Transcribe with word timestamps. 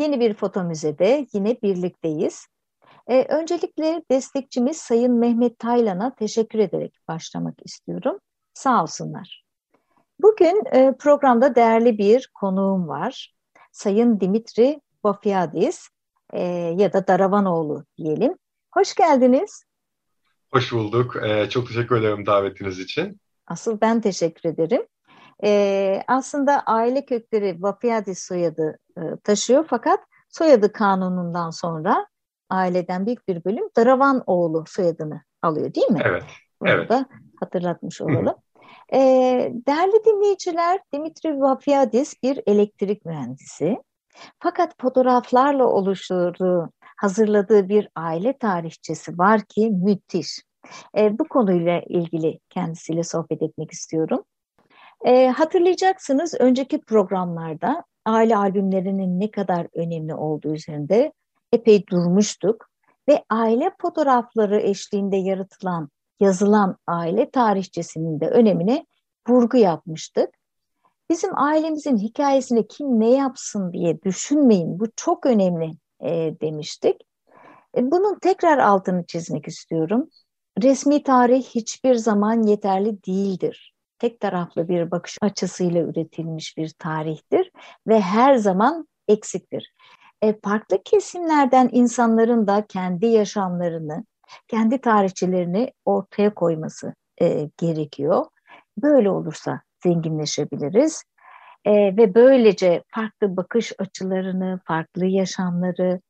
Yeni 0.00 0.20
bir 0.20 0.34
foto 0.34 0.64
müzede 0.64 1.26
yine 1.32 1.62
birlikteyiz. 1.62 2.46
Ee, 3.06 3.26
öncelikle 3.28 4.02
destekçimiz 4.10 4.76
Sayın 4.76 5.12
Mehmet 5.12 5.58
Taylan'a 5.58 6.14
teşekkür 6.14 6.58
ederek 6.58 6.98
başlamak 7.08 7.54
istiyorum. 7.64 8.18
Sağ 8.54 8.82
olsunlar. 8.82 9.44
Bugün 10.20 10.62
e, 10.72 10.96
programda 10.98 11.54
değerli 11.54 11.98
bir 11.98 12.30
konuğum 12.34 12.88
var. 12.88 13.34
Sayın 13.72 14.20
Dimitri 14.20 14.80
Bafiadis 15.04 15.88
e, 16.32 16.42
ya 16.78 16.92
da 16.92 17.06
Daravanoğlu 17.06 17.84
diyelim. 17.98 18.34
Hoş 18.74 18.94
geldiniz. 18.94 19.64
Hoş 20.52 20.72
bulduk. 20.72 21.16
Ee, 21.24 21.48
çok 21.50 21.68
teşekkür 21.68 21.96
ederim 21.96 22.26
davetiniz 22.26 22.78
için. 22.78 23.20
Asıl 23.46 23.80
ben 23.80 24.00
teşekkür 24.00 24.48
ederim. 24.48 24.82
Ee, 25.44 26.02
aslında 26.08 26.62
aile 26.66 27.04
kökleri 27.04 27.62
Vapiadis 27.62 28.26
soyadı 28.26 28.78
e, 28.98 29.00
taşıyor 29.24 29.64
fakat 29.68 30.00
soyadı 30.28 30.72
kanunundan 30.72 31.50
sonra 31.50 32.06
aileden 32.50 33.06
büyük 33.06 33.28
bir 33.28 33.44
bölüm 33.44 33.68
Daravan 33.76 34.22
oğlu 34.26 34.64
soyadını 34.66 35.22
alıyor 35.42 35.74
değil 35.74 35.90
mi? 35.90 36.00
Evet. 36.04 36.24
Bunu 36.60 36.70
evet. 36.70 36.88
da 36.88 37.06
hatırlatmış 37.40 38.00
olalım. 38.00 38.34
Ee, 38.92 39.52
değerli 39.66 40.04
dinleyiciler, 40.04 40.80
Dimitri 40.92 41.40
Vafiadis 41.40 42.22
bir 42.22 42.42
elektrik 42.46 43.04
mühendisi. 43.04 43.76
Fakat 44.38 44.74
fotoğraflarla 44.80 45.66
oluşturduğu, 45.66 46.70
hazırladığı 46.96 47.68
bir 47.68 47.88
aile 47.96 48.38
tarihçesi 48.38 49.18
var 49.18 49.40
ki 49.40 49.70
müthiş. 49.70 50.42
Ee, 50.98 51.18
bu 51.18 51.28
konuyla 51.28 51.82
ilgili 51.86 52.40
kendisiyle 52.50 53.04
sohbet 53.04 53.42
etmek 53.42 53.70
istiyorum. 53.70 54.24
E, 55.04 55.28
hatırlayacaksınız 55.28 56.34
önceki 56.40 56.80
programlarda 56.80 57.84
aile 58.06 58.36
albümlerinin 58.36 59.20
ne 59.20 59.30
kadar 59.30 59.66
önemli 59.74 60.14
olduğu 60.14 60.54
üzerinde 60.54 61.12
epey 61.52 61.86
durmuştuk 61.86 62.70
ve 63.08 63.24
aile 63.30 63.70
fotoğrafları 63.80 64.60
eşliğinde 64.60 65.16
yaratılan, 65.16 65.88
yazılan 66.20 66.76
aile 66.86 67.30
tarihçesinin 67.30 68.20
de 68.20 68.28
önemine 68.28 68.86
vurgu 69.28 69.56
yapmıştık. 69.56 70.30
Bizim 71.10 71.38
ailemizin 71.38 71.98
hikayesini 71.98 72.66
kim 72.68 73.00
ne 73.00 73.10
yapsın 73.10 73.72
diye 73.72 74.02
düşünmeyin, 74.02 74.80
bu 74.80 74.86
çok 74.96 75.26
önemli 75.26 75.70
e, 76.00 76.34
demiştik. 76.40 76.96
E, 77.76 77.90
bunun 77.90 78.18
tekrar 78.18 78.58
altını 78.58 79.06
çizmek 79.06 79.48
istiyorum. 79.48 80.08
Resmi 80.62 81.02
tarih 81.02 81.42
hiçbir 81.42 81.94
zaman 81.94 82.42
yeterli 82.42 83.04
değildir 83.04 83.74
tek 84.00 84.20
taraflı 84.20 84.68
bir 84.68 84.90
bakış 84.90 85.18
açısıyla 85.22 85.82
üretilmiş 85.82 86.56
bir 86.56 86.68
tarihtir 86.78 87.52
ve 87.88 88.00
her 88.00 88.34
zaman 88.34 88.88
eksiktir. 89.08 89.72
E, 90.22 90.40
farklı 90.44 90.82
kesimlerden 90.84 91.68
insanların 91.72 92.46
da 92.46 92.66
kendi 92.66 93.06
yaşamlarını, 93.06 94.04
kendi 94.48 94.80
tarihçilerini 94.80 95.72
ortaya 95.84 96.34
koyması 96.34 96.94
e, 97.20 97.50
gerekiyor. 97.58 98.26
Böyle 98.82 99.10
olursa 99.10 99.60
zenginleşebiliriz 99.82 101.04
e, 101.64 101.72
ve 101.72 102.14
böylece 102.14 102.82
farklı 102.88 103.36
bakış 103.36 103.72
açılarını, 103.78 104.60
farklı 104.64 105.06
yaşamları 105.06 106.00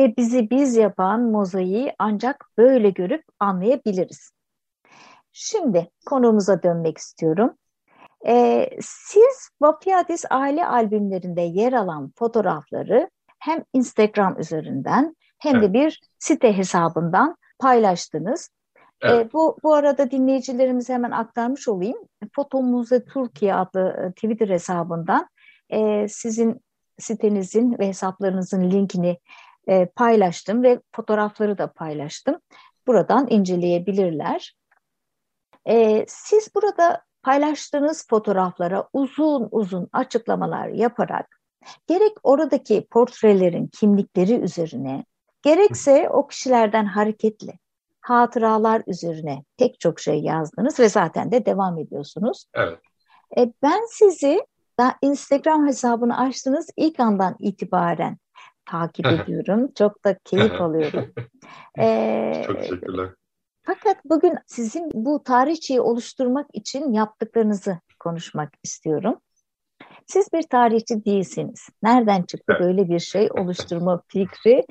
ve 0.00 0.16
bizi 0.16 0.50
biz 0.50 0.76
yapan 0.76 1.20
mozaiği 1.20 1.94
ancak 1.98 2.44
böyle 2.58 2.90
görüp 2.90 3.24
anlayabiliriz. 3.40 4.37
Şimdi 5.40 5.90
konumuza 6.06 6.62
dönmek 6.62 6.98
istiyorum. 6.98 7.54
Ee, 8.26 8.70
siz 8.80 9.50
Vapiadis 9.60 10.24
aile 10.30 10.66
albümlerinde 10.66 11.40
yer 11.40 11.72
alan 11.72 12.12
fotoğrafları 12.16 13.10
hem 13.38 13.64
Instagram 13.72 14.40
üzerinden 14.40 15.16
hem 15.38 15.56
evet. 15.56 15.68
de 15.68 15.72
bir 15.72 16.00
site 16.18 16.56
hesabından 16.56 17.36
paylaştınız. 17.58 18.50
Evet. 19.02 19.26
Ee, 19.26 19.32
bu, 19.32 19.58
bu 19.62 19.74
arada 19.74 20.10
dinleyicilerimize 20.10 20.94
hemen 20.94 21.10
aktarmış 21.10 21.68
olayım. 21.68 21.98
Fotomuze 22.34 23.04
Türkiye 23.04 23.54
adlı 23.54 23.80
e, 23.80 24.12
Twitter 24.12 24.48
hesabından 24.48 25.28
e, 25.70 26.08
sizin 26.08 26.60
sitenizin 26.98 27.78
ve 27.78 27.88
hesaplarınızın 27.88 28.70
linkini 28.70 29.18
e, 29.68 29.86
paylaştım 29.86 30.62
ve 30.62 30.80
fotoğrafları 30.92 31.58
da 31.58 31.72
paylaştım. 31.72 32.36
Buradan 32.86 33.26
inceleyebilirler. 33.30 34.57
E, 35.68 36.04
siz 36.08 36.54
burada 36.54 37.02
paylaştığınız 37.22 38.06
fotoğraflara 38.10 38.88
uzun 38.92 39.48
uzun 39.50 39.88
açıklamalar 39.92 40.68
yaparak 40.68 41.40
gerek 41.86 42.12
oradaki 42.22 42.86
portrelerin 42.90 43.66
kimlikleri 43.66 44.34
üzerine 44.34 45.04
gerekse 45.42 46.08
o 46.08 46.26
kişilerden 46.26 46.84
hareketli 46.84 47.52
hatıralar 48.00 48.82
üzerine 48.86 49.44
pek 49.56 49.80
çok 49.80 50.00
şey 50.00 50.20
yazdınız 50.20 50.80
ve 50.80 50.88
zaten 50.88 51.32
de 51.32 51.46
devam 51.46 51.78
ediyorsunuz. 51.78 52.44
Evet. 52.54 52.78
E, 53.38 53.52
ben 53.62 53.80
sizi 53.90 54.46
da 54.80 54.94
Instagram 55.02 55.66
hesabını 55.66 56.18
açtığınız 56.20 56.70
ilk 56.76 57.00
andan 57.00 57.36
itibaren 57.38 58.18
takip 58.66 59.06
ediyorum. 59.06 59.72
Çok 59.74 60.04
da 60.04 60.18
keyif 60.24 60.60
alıyorum. 60.60 61.12
Ee, 61.78 62.42
Çok 62.46 62.60
teşekkürler. 62.60 63.08
Fakat 63.68 64.04
bugün 64.04 64.34
sizin 64.46 64.90
bu 64.94 65.22
tarihçiyi 65.24 65.80
oluşturmak 65.80 66.46
için 66.52 66.92
yaptıklarınızı 66.92 67.78
konuşmak 67.98 68.52
istiyorum. 68.62 69.14
Siz 70.06 70.32
bir 70.32 70.42
tarihçi 70.42 71.04
değilsiniz. 71.04 71.68
Nereden 71.82 72.22
çıktı 72.22 72.52
evet. 72.52 72.60
böyle 72.60 72.88
bir 72.88 72.98
şey 72.98 73.28
oluşturma 73.30 74.02
fikri 74.08 74.66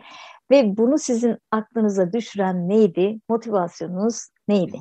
ve 0.52 0.78
bunu 0.78 0.97
sizin 0.97 1.38
aklınıza 1.52 2.13
düşüren 2.13 2.69
neydi? 2.69 3.19
Motivasyonunuz 3.30 4.28
neydi? 4.47 4.78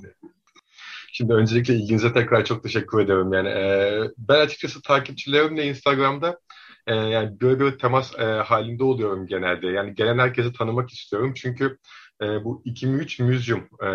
Şimdi 1.13 1.33
öncelikle 1.33 1.75
ilginize 1.75 2.13
tekrar 2.13 2.45
çok 2.45 2.63
teşekkür 2.63 3.01
ederim. 3.01 3.33
Yani 3.33 3.49
e, 3.49 4.01
ben 4.19 4.41
açıkçası 4.41 4.83
takipçilerimle 4.83 5.67
Instagram'da 5.67 6.41
e, 6.87 6.95
yani 6.95 7.41
böyle 7.41 7.61
bir 7.61 7.79
temas 7.79 8.19
e, 8.19 8.25
halinde 8.25 8.85
oluyorum 8.85 9.27
genelde. 9.27 9.67
Yani 9.67 9.95
gelen 9.95 10.19
herkesi 10.19 10.53
tanımak 10.53 10.91
istiyorum 10.91 11.35
çünkü 11.37 11.79
e, 12.23 12.45
bu 12.45 12.63
2003 12.65 13.21
Museum 13.21 13.69
e, 13.83 13.87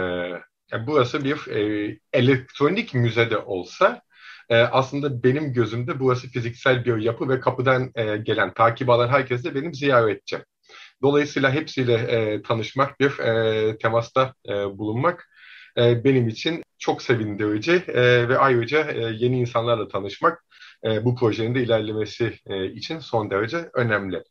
yani 0.71 0.87
burası 0.87 1.23
bir 1.23 1.47
e, 1.47 1.97
elektronik 2.13 2.93
müze 2.93 3.29
de 3.29 3.37
olsa 3.37 4.01
e, 4.49 4.57
aslında 4.57 5.23
benim 5.23 5.53
gözümde 5.53 5.99
burası 5.99 6.27
fiziksel 6.27 6.85
bir 6.85 6.97
yapı 6.97 7.29
ve 7.29 7.39
kapıdan 7.39 7.91
e, 7.95 8.17
gelen 8.17 8.53
takip 8.53 8.89
alan 8.89 9.07
herkes 9.07 9.43
de 9.43 9.55
benim 9.55 9.73
ziyaretçim. 9.73 10.39
Dolayısıyla 11.01 11.51
hepsiyle 11.51 11.93
e, 11.93 12.41
tanışmak, 12.41 12.99
bir 12.99 13.19
e, 13.19 13.77
temasta 13.77 14.33
e, 14.49 14.51
bulunmak 14.51 15.29
e, 15.77 16.03
benim 16.03 16.27
için 16.27 16.63
çok 16.79 17.01
sevindirici 17.01 17.71
e, 17.71 18.29
ve 18.29 18.37
ayrıca 18.37 18.91
e, 18.91 18.99
yeni 18.99 19.39
insanlarla 19.39 19.87
tanışmak 19.87 20.45
e, 20.85 21.05
bu 21.05 21.15
projenin 21.15 21.55
de 21.55 21.63
ilerlemesi 21.63 22.39
e, 22.47 22.65
için 22.65 22.99
son 22.99 23.31
derece 23.31 23.69
önemli. 23.73 24.23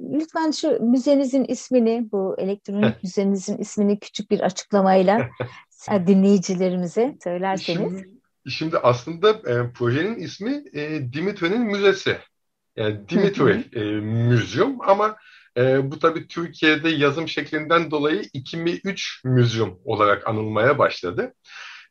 Lütfen 0.00 0.50
şu 0.50 0.82
müzenizin 0.82 1.44
ismini, 1.44 2.08
bu 2.12 2.36
elektronik 2.38 3.02
müzenizin 3.02 3.58
ismini 3.58 3.98
küçük 3.98 4.30
bir 4.30 4.40
açıklamayla 4.40 5.28
dinleyicilerimize 6.06 7.16
söylerseniz. 7.24 8.00
Şimdi, 8.00 8.20
şimdi 8.48 8.78
aslında 8.78 9.30
e, 9.30 9.72
projenin 9.72 10.14
ismi 10.14 10.62
e, 10.72 11.12
Dimitri'nin 11.12 11.60
Müzesi. 11.60 12.18
Yani 12.76 13.08
Dimitri 13.08 13.64
e, 13.72 13.80
Müzyum 14.00 14.80
ama 14.80 15.16
e, 15.56 15.90
bu 15.90 15.98
tabii 15.98 16.26
Türkiye'de 16.28 16.88
yazım 16.88 17.28
şeklinden 17.28 17.90
dolayı 17.90 18.22
2003 18.32 19.20
Müzyum 19.24 19.80
olarak 19.84 20.28
anılmaya 20.28 20.78
başladı. 20.78 21.34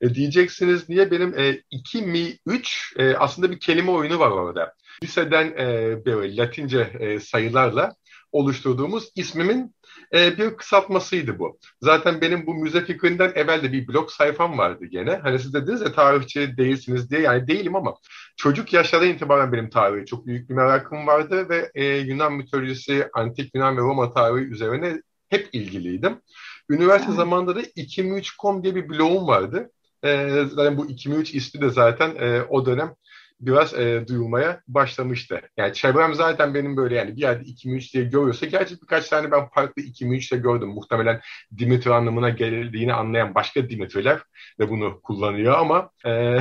E, 0.02 0.16
diyeceksiniz 0.16 0.90
niye 0.90 1.12
benim 1.12 1.40
e, 1.40 1.62
2 1.72 2.02
mi 2.02 2.38
3 2.46 2.94
e, 2.98 3.16
aslında 3.16 3.52
bir 3.52 3.60
kelime 3.60 3.92
oyunu 3.92 4.20
var 4.20 4.32
orada. 4.32 4.74
Liseden 5.04 5.46
e, 5.58 6.06
böyle 6.06 6.38
Latince 6.38 6.92
e, 7.00 7.20
sayılarla 7.20 7.96
oluşturduğumuz 8.32 9.12
ismimin 9.16 9.76
e, 10.14 10.38
bir 10.38 10.58
kısaltmasıydı 10.58 11.40
bu. 11.40 11.60
Zaten 11.82 12.22
benim 12.22 12.48
bu 12.48 12.54
müze 12.54 12.86
fikrinden 12.86 13.32
evvel 13.36 13.64
de 13.64 13.72
bir 13.72 13.88
blog 13.88 14.10
sayfam 14.10 14.58
vardı 14.58 14.86
gene. 14.86 15.16
Hani 15.24 15.40
siz 15.40 15.54
dediniz 15.54 15.82
ya 15.82 15.92
tarihçi 15.92 16.58
değilsiniz 16.58 17.10
diye. 17.10 17.22
Yani 17.22 17.48
değilim 17.48 17.76
ama 17.76 17.96
çocuk 18.38 18.74
yaşlardan 18.74 19.10
itibaren 19.10 19.54
benim 19.54 19.70
tarihi 19.70 20.06
çok 20.06 20.28
büyük 20.28 20.50
bir 20.50 20.54
merakım 20.54 21.08
vardı 21.08 21.50
ve 21.50 21.72
e, 21.76 21.86
Yunan 21.86 22.34
mitolojisi, 22.34 23.10
antik 23.14 23.56
Yunan 23.56 23.78
ve 23.78 23.82
Roma 23.82 24.14
tarihi 24.14 24.46
üzerine 24.46 25.02
hep 25.30 25.50
ilgiliydim. 25.54 26.22
Üniversite 26.70 27.12
zamanında 27.12 27.56
da 27.56 27.62
2mi3.com 27.62 28.64
diye 28.64 28.76
bir 28.76 28.90
blogum 28.90 29.28
vardı. 29.28 29.72
E, 30.04 30.30
zaten 30.56 30.78
bu 30.78 30.86
2mi3 30.86 31.36
ismi 31.36 31.62
de 31.62 31.70
zaten 31.70 32.16
e, 32.20 32.42
o 32.50 32.66
dönem 32.66 32.96
biraz 33.40 33.74
e, 33.74 34.06
duyulmaya 34.08 34.62
başlamıştı. 34.68 35.42
Yani 35.58 35.74
çevrem 35.74 36.14
zaten 36.14 36.54
benim 36.54 36.78
böyle 36.78 36.96
yani 36.96 37.16
bir 37.16 37.22
yerde 37.22 37.44
2 37.44 37.70
3 37.72 37.94
diye 37.94 38.04
görüyorsa 38.04 38.46
gerçi 38.46 38.82
birkaç 38.82 39.10
tane 39.10 39.32
ben 39.32 39.50
farklı 39.50 39.82
2 39.82 40.08
3 40.08 40.32
de 40.32 40.38
gördüm. 40.38 40.70
Muhtemelen 40.70 41.22
Dimitri 41.58 41.94
anlamına 41.94 42.30
geldiğini 42.30 42.94
anlayan 42.94 43.36
başka 43.36 43.70
Dimitriler 43.70 44.20
de 44.60 44.70
bunu 44.70 45.02
kullanıyor 45.02 45.54
ama 45.58 45.92
e, 46.06 46.12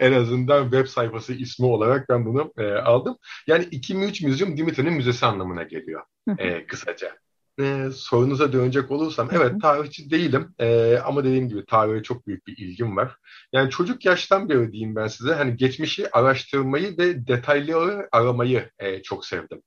en 0.00 0.12
azından 0.12 0.62
web 0.62 0.86
sayfası 0.86 1.34
ismi 1.34 1.66
olarak 1.66 2.08
ben 2.08 2.26
bunu 2.26 2.52
e, 2.58 2.72
aldım. 2.72 3.16
Yani 3.46 3.64
2 3.70 3.96
3 3.96 4.22
Museum 4.22 4.56
Dimitri'nin 4.56 4.92
müzesi 4.92 5.26
anlamına 5.26 5.62
geliyor 5.62 6.02
e, 6.38 6.66
kısaca 6.66 7.16
e, 7.60 7.88
sorunuza 7.94 8.52
dönecek 8.52 8.90
olursam 8.90 9.28
evet 9.32 9.60
tarihçi 9.62 10.10
değilim 10.10 10.54
e, 10.58 10.98
ama 11.04 11.24
dediğim 11.24 11.48
gibi 11.48 11.66
tarihe 11.66 12.02
çok 12.02 12.26
büyük 12.26 12.46
bir 12.46 12.56
ilgim 12.56 12.96
var. 12.96 13.16
Yani 13.52 13.70
çocuk 13.70 14.04
yaştan 14.04 14.48
beri 14.48 14.72
diyeyim 14.72 14.96
ben 14.96 15.06
size 15.06 15.34
hani 15.34 15.56
geçmişi 15.56 16.10
araştırmayı 16.16 16.98
ve 16.98 17.26
detayları 17.26 18.08
aramayı 18.12 18.70
e, 18.78 19.02
çok 19.02 19.26
sevdim. 19.26 19.62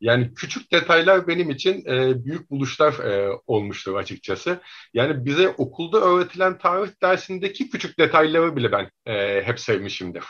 Yani 0.00 0.34
küçük 0.34 0.72
detaylar 0.72 1.28
benim 1.28 1.50
için 1.50 1.84
e, 1.86 2.24
büyük 2.24 2.50
buluşlar 2.50 2.92
e, 2.92 3.38
olmuştur 3.46 3.94
açıkçası. 3.94 4.60
Yani 4.94 5.24
bize 5.24 5.48
okulda 5.48 6.00
öğretilen 6.00 6.58
tarih 6.58 6.90
dersindeki 7.02 7.70
küçük 7.70 7.98
detayları 7.98 8.56
bile 8.56 8.72
ben 8.72 8.90
e, 9.06 9.42
hep 9.42 9.60
sevmişimdir. 9.60 10.24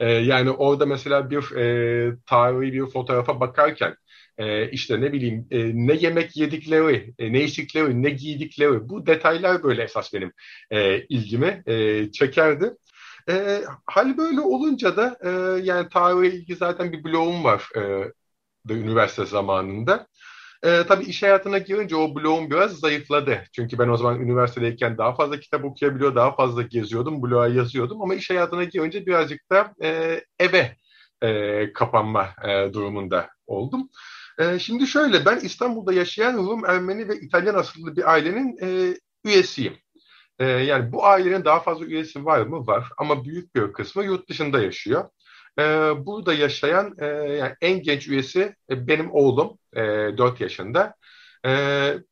E, 0.00 0.12
yani 0.12 0.50
orada 0.50 0.86
mesela 0.86 1.30
bir 1.30 1.56
e, 1.56 2.16
tarihi 2.26 2.72
bir 2.72 2.86
fotoğrafa 2.86 3.40
bakarken 3.40 3.94
e, 4.38 4.70
işte 4.70 5.00
ne 5.00 5.12
bileyim 5.12 5.46
e, 5.50 5.58
ne 5.74 5.94
yemek 5.94 6.36
yedikleri, 6.36 7.14
e, 7.18 7.32
ne 7.32 7.44
içtikleri, 7.44 8.02
ne 8.02 8.10
giydikleri 8.10 8.88
bu 8.88 9.06
detaylar 9.06 9.62
böyle 9.62 9.82
esas 9.82 10.14
benim 10.14 10.32
e, 10.70 11.00
ilgimi 11.02 11.62
e, 11.66 12.12
çekerdi. 12.12 12.72
E, 13.30 13.62
hal 13.86 14.18
böyle 14.18 14.40
olunca 14.40 14.96
da 14.96 15.18
e, 15.24 15.30
yani 15.62 15.88
tarihe 15.88 16.34
ilgi 16.34 16.56
zaten 16.56 16.92
bir 16.92 17.04
blogum 17.04 17.44
var 17.44 17.68
e, 17.76 17.80
da 18.68 18.74
üniversite 18.74 19.26
zamanında. 19.26 20.06
E, 20.62 20.86
tabii 20.88 21.04
iş 21.04 21.22
hayatına 21.22 21.58
girince 21.58 21.96
o 21.96 22.14
blogum 22.14 22.50
biraz 22.50 22.72
zayıfladı. 22.72 23.44
Çünkü 23.52 23.78
ben 23.78 23.88
o 23.88 23.96
zaman 23.96 24.20
üniversitedeyken 24.20 24.98
daha 24.98 25.14
fazla 25.14 25.40
kitap 25.40 25.64
okuyabiliyor, 25.64 26.14
daha 26.14 26.34
fazla 26.34 26.62
geziyordum, 26.62 27.22
bloğa 27.22 27.48
yazıyordum. 27.48 28.02
Ama 28.02 28.14
iş 28.14 28.30
hayatına 28.30 28.64
girince 28.64 29.06
birazcık 29.06 29.50
da 29.50 29.74
e, 29.82 30.20
eve 30.38 30.76
e, 31.22 31.72
kapanma 31.72 32.28
e, 32.48 32.72
durumunda 32.72 33.28
oldum. 33.46 33.88
E, 34.38 34.58
şimdi 34.58 34.86
şöyle, 34.86 35.24
ben 35.24 35.40
İstanbul'da 35.40 35.92
yaşayan 35.92 36.36
Rum, 36.36 36.64
Ermeni 36.64 37.08
ve 37.08 37.20
İtalyan 37.20 37.54
asıllı 37.54 37.96
bir 37.96 38.12
ailenin 38.12 38.58
e, 38.62 38.94
üyesiyim. 39.24 39.76
E, 40.38 40.46
yani 40.46 40.92
bu 40.92 41.06
ailenin 41.06 41.44
daha 41.44 41.60
fazla 41.60 41.84
üyesi 41.84 42.24
var 42.24 42.40
mı? 42.40 42.66
Var. 42.66 42.88
Ama 42.98 43.24
büyük 43.24 43.54
bir 43.54 43.72
kısmı 43.72 44.04
yurt 44.04 44.28
dışında 44.28 44.60
yaşıyor. 44.60 45.04
E, 45.58 45.62
burada 46.06 46.34
yaşayan 46.34 46.94
e, 46.98 47.06
yani 47.06 47.54
en 47.60 47.82
genç 47.82 48.08
üyesi 48.08 48.54
e, 48.70 48.88
benim 48.88 49.12
oğlum, 49.12 49.58
e, 49.76 49.82
4 50.18 50.40
yaşında. 50.40 50.94
E, 51.46 51.50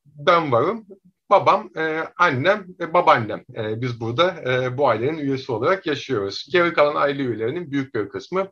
ben 0.05 0.52
varım. 0.52 0.87
Babam, 1.31 1.70
e, 1.76 2.05
annem 2.19 2.67
ve 2.81 2.94
babaannem. 2.94 3.44
E, 3.56 3.81
biz 3.81 4.00
burada 4.00 4.34
e, 4.52 4.78
bu 4.78 4.88
ailenin 4.88 5.19
üyesi 5.19 5.52
olarak 5.52 5.87
yaşıyoruz. 5.87 6.49
Geri 6.52 6.73
kalan 6.73 6.94
aile 7.02 7.23
üyelerinin 7.23 7.70
büyük 7.70 7.94
bir 7.94 8.08
kısmı 8.08 8.49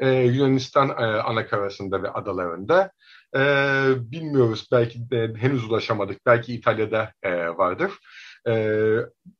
e, 0.00 0.08
Yunanistan 0.10 0.88
e, 0.88 0.92
anakarasında 1.22 2.02
ve 2.02 2.10
adalarında. 2.10 2.92
E, 3.34 3.40
bilmiyoruz 3.98 4.68
belki 4.72 5.10
de 5.10 5.32
henüz 5.38 5.64
ulaşamadık. 5.64 6.26
Belki 6.26 6.54
İtalya'da 6.54 7.12
e, 7.22 7.48
vardır. 7.48 7.92
E, 8.48 8.52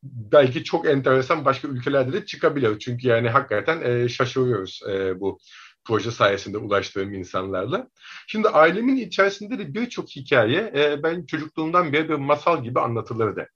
belki 0.03 0.65
çok 0.65 0.87
enteresan 0.87 1.45
başka 1.45 1.69
ülkelerde 1.69 2.13
de 2.13 2.27
çıkabilir. 2.27 2.79
Çünkü 2.79 3.09
yani 3.09 3.29
hakikaten 3.29 3.81
e, 3.83 4.09
şaşırıyoruz 4.09 4.81
e, 4.91 5.21
bu 5.21 5.39
proje 5.87 6.11
sayesinde 6.11 6.59
ulaştığım 6.59 7.15
insanlarla. 7.15 7.89
Şimdi 8.27 8.49
ailemin 8.49 8.97
içerisinde 8.97 9.59
de 9.59 9.75
birçok 9.75 10.09
hikaye 10.09 10.73
e, 10.77 11.03
ben 11.03 11.27
çocukluğumdan 11.27 11.93
beri 11.93 12.09
bir 12.09 12.15
masal 12.15 12.65
gibi 12.65 12.81
anlatılırdı. 12.81 13.49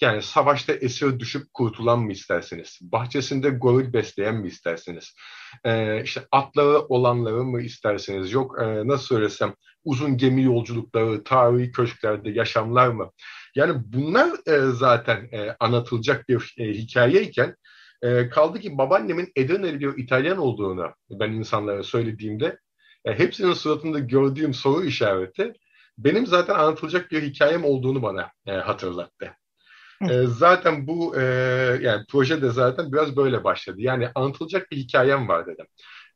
Yani 0.00 0.22
savaşta 0.22 0.72
esir 0.72 1.18
düşüp 1.18 1.54
kurtulan 1.54 1.98
mı 1.98 2.12
istersiniz? 2.12 2.78
Bahçesinde 2.82 3.50
goril 3.50 3.92
besleyen 3.92 4.34
mi 4.34 4.48
istersiniz? 4.48 5.14
Ee, 5.64 6.02
işte 6.02 6.22
atları 6.30 6.78
olanları 6.80 7.44
mı 7.44 7.62
istersiniz? 7.62 8.32
Yok 8.32 8.56
e, 8.62 8.88
nasıl 8.88 9.06
söylesem 9.06 9.54
uzun 9.84 10.16
gemi 10.16 10.42
yolculukları, 10.42 11.24
tarihi 11.24 11.72
köşklerde 11.72 12.30
yaşamlar 12.30 12.88
mı? 12.88 13.10
Yani 13.54 13.82
bunlar 13.86 14.28
e, 14.46 14.72
zaten 14.72 15.28
e, 15.32 15.56
anlatılacak 15.60 16.28
bir 16.28 16.54
e, 16.58 16.64
hikayeyken 16.64 17.56
e, 18.02 18.28
kaldı 18.28 18.60
ki 18.60 18.78
babaannemin 18.78 19.32
Edirne'li 19.36 19.80
bir 19.80 20.02
İtalyan 20.04 20.38
olduğunu 20.38 20.94
ben 21.10 21.32
insanlara 21.32 21.82
söylediğimde 21.82 22.58
e, 23.04 23.18
hepsinin 23.18 23.52
suratında 23.52 23.98
gördüğüm 23.98 24.54
soru 24.54 24.84
işareti 24.84 25.52
benim 25.98 26.26
zaten 26.26 26.54
anlatılacak 26.54 27.10
bir 27.10 27.22
hikayem 27.22 27.64
olduğunu 27.64 28.02
bana 28.02 28.32
e, 28.46 28.52
hatırlattı. 28.52 29.36
E, 30.10 30.26
zaten 30.26 30.86
bu 30.86 31.16
e, 31.20 31.22
yani 31.82 32.04
proje 32.10 32.42
de 32.42 32.50
zaten 32.50 32.92
biraz 32.92 33.16
böyle 33.16 33.44
başladı. 33.44 33.76
Yani 33.80 34.08
anlatılacak 34.14 34.70
bir 34.70 34.76
hikayem 34.76 35.28
var 35.28 35.46
dedim. 35.46 35.66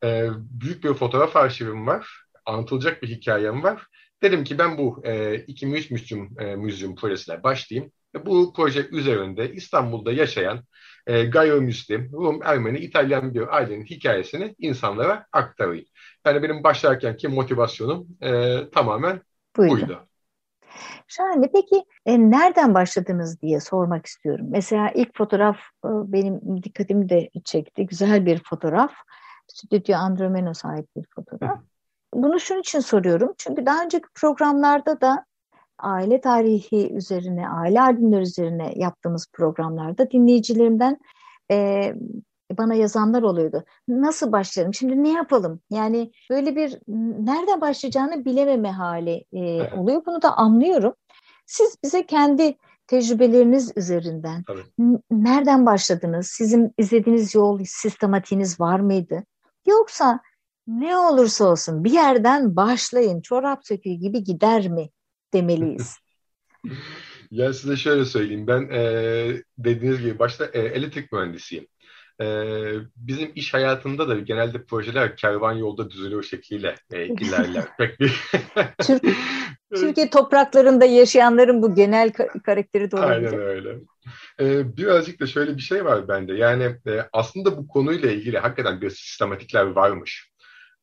E, 0.05 0.29
büyük 0.37 0.85
bir 0.85 0.95
fotoğraf 0.95 1.37
arşivim 1.37 1.87
var. 1.87 2.25
Anlatılacak 2.47 3.03
bir 3.03 3.09
hikayem 3.09 3.63
var. 3.63 3.87
Dedim 4.23 4.45
ki 4.45 4.59
ben 4.59 4.79
bu 4.79 5.03
e, 5.05 5.35
2003 5.35 5.91
Müslüm 5.91 6.31
e, 6.41 6.57
Müzyum 6.57 6.97
projesine 6.97 7.43
başlayayım. 7.43 7.93
Bu 8.27 8.53
proje 8.57 8.89
üzerinde 8.93 9.53
İstanbul'da 9.53 10.13
yaşayan 10.13 10.65
e, 11.07 11.25
gayrimüslim, 11.25 12.13
Rum, 12.13 12.41
Ermeni, 12.43 12.79
İtalyan 12.79 13.35
bir 13.35 13.57
ailenin 13.57 13.85
hikayesini 13.85 14.55
insanlara 14.59 15.27
aktarayım. 15.33 15.85
Yani 16.27 16.43
benim 16.43 16.65
başlarkenki 16.65 17.29
motivasyonum 17.29 18.09
e, 18.23 18.61
tamamen 18.71 19.23
buydu. 19.57 19.73
buydu. 19.73 20.10
Şahane. 21.09 21.51
Peki 21.55 21.85
e, 22.07 22.19
nereden 22.31 22.75
başladınız 22.75 23.43
diye 23.43 23.61
sormak 23.61 24.07
istiyorum. 24.07 24.47
Mesela 24.51 24.91
ilk 24.95 25.17
fotoğraf 25.17 25.57
e, 25.85 25.89
benim 25.89 26.63
dikkatimi 26.63 27.09
de 27.09 27.31
çekti. 27.45 27.87
Güzel 27.87 28.27
bir 28.27 28.43
fotoğraf. 28.45 28.93
Stüdyo 29.49 29.97
Andromeno 29.97 30.53
ait 30.65 30.97
bir 30.97 31.07
fotoğraf. 31.15 31.59
Bunu 32.15 32.41
şunun 32.41 32.61
için 32.61 32.81
soruyorum. 32.81 33.35
Çünkü 33.39 33.67
daha 33.67 33.85
önceki 33.85 34.07
programlarda 34.15 35.01
da 35.01 35.25
aile 35.79 36.21
tarihi 36.21 36.93
üzerine, 36.93 37.49
aile 37.49 37.81
albümleri 37.81 38.23
üzerine 38.23 38.73
yaptığımız 38.77 39.27
programlarda 39.33 40.11
dinleyicilerimden 40.11 40.99
e, 41.51 41.93
bana 42.59 42.75
yazanlar 42.75 43.23
oluyordu. 43.23 43.65
Nasıl 43.89 44.33
başlarım? 44.33 44.75
Şimdi 44.75 45.03
ne 45.03 45.13
yapalım? 45.13 45.61
Yani 45.71 46.13
böyle 46.31 46.57
bir 46.57 46.79
nereden 47.27 47.61
başlayacağını 47.61 48.25
bilememe 48.25 48.71
hali 48.71 49.25
e, 49.33 49.63
oluyor. 49.75 50.03
Bunu 50.07 50.23
da 50.23 50.37
anlıyorum. 50.37 50.95
Siz 51.47 51.77
bize 51.85 52.07
kendi 52.07 52.57
tecrübeleriniz 52.87 53.73
üzerinden 53.77 54.43
Tabii. 54.43 54.63
nereden 55.11 55.67
başladınız? 55.67 56.27
Sizin 56.27 56.75
izlediğiniz 56.79 57.35
yol, 57.35 57.65
sistematiğiniz 57.65 58.61
var 58.61 58.81
mıydı? 58.81 59.25
Yoksa 59.67 60.21
ne 60.67 60.97
olursa 60.97 61.45
olsun 61.45 61.85
bir 61.85 61.93
yerden 61.93 62.57
başlayın, 62.57 63.21
çorap 63.21 63.67
söküğü 63.67 63.91
gibi 63.93 64.25
gider 64.25 64.69
mi 64.69 64.91
demeliyiz? 65.35 65.97
ya 67.31 67.53
size 67.53 67.77
şöyle 67.77 68.05
söyleyeyim. 68.05 68.47
Ben 68.47 68.69
e, 68.71 68.83
dediğiniz 69.59 70.01
gibi 70.01 70.19
başta 70.19 70.45
e, 70.45 70.61
elektrik 70.61 71.13
mühendisiyim. 71.13 71.67
Ee, 72.21 72.73
bizim 72.97 73.33
iş 73.35 73.55
hayatında 73.55 74.09
da 74.09 74.15
genelde 74.15 74.65
projeler 74.65 75.17
kervan 75.17 75.53
yolda 75.53 75.91
düzülüyor 75.91 76.23
şekliyle 76.23 76.75
e, 76.93 77.07
ilerler. 77.07 77.65
Pek 77.79 78.01
bir 78.01 78.21
Türkiye 79.75 80.11
topraklarında 80.11 80.85
yaşayanların 80.85 81.63
bu 81.63 81.75
genel 81.75 82.13
karakteri 82.45 82.91
de 82.91 82.97
olabilir. 82.97 83.33
Aynen 83.33 83.41
öyle. 83.41 83.79
Ee, 84.41 84.77
birazcık 84.77 85.21
da 85.21 85.27
şöyle 85.27 85.57
bir 85.57 85.63
şey 85.63 85.85
var 85.85 86.09
bende. 86.09 86.35
Yani 86.35 86.65
e, 86.65 87.09
aslında 87.13 87.57
bu 87.57 87.69
konuyla 87.69 88.11
ilgili 88.11 88.39
hakikaten 88.39 88.81
bir 88.81 88.91
sistematikler 88.91 89.65
varmış. 89.65 90.31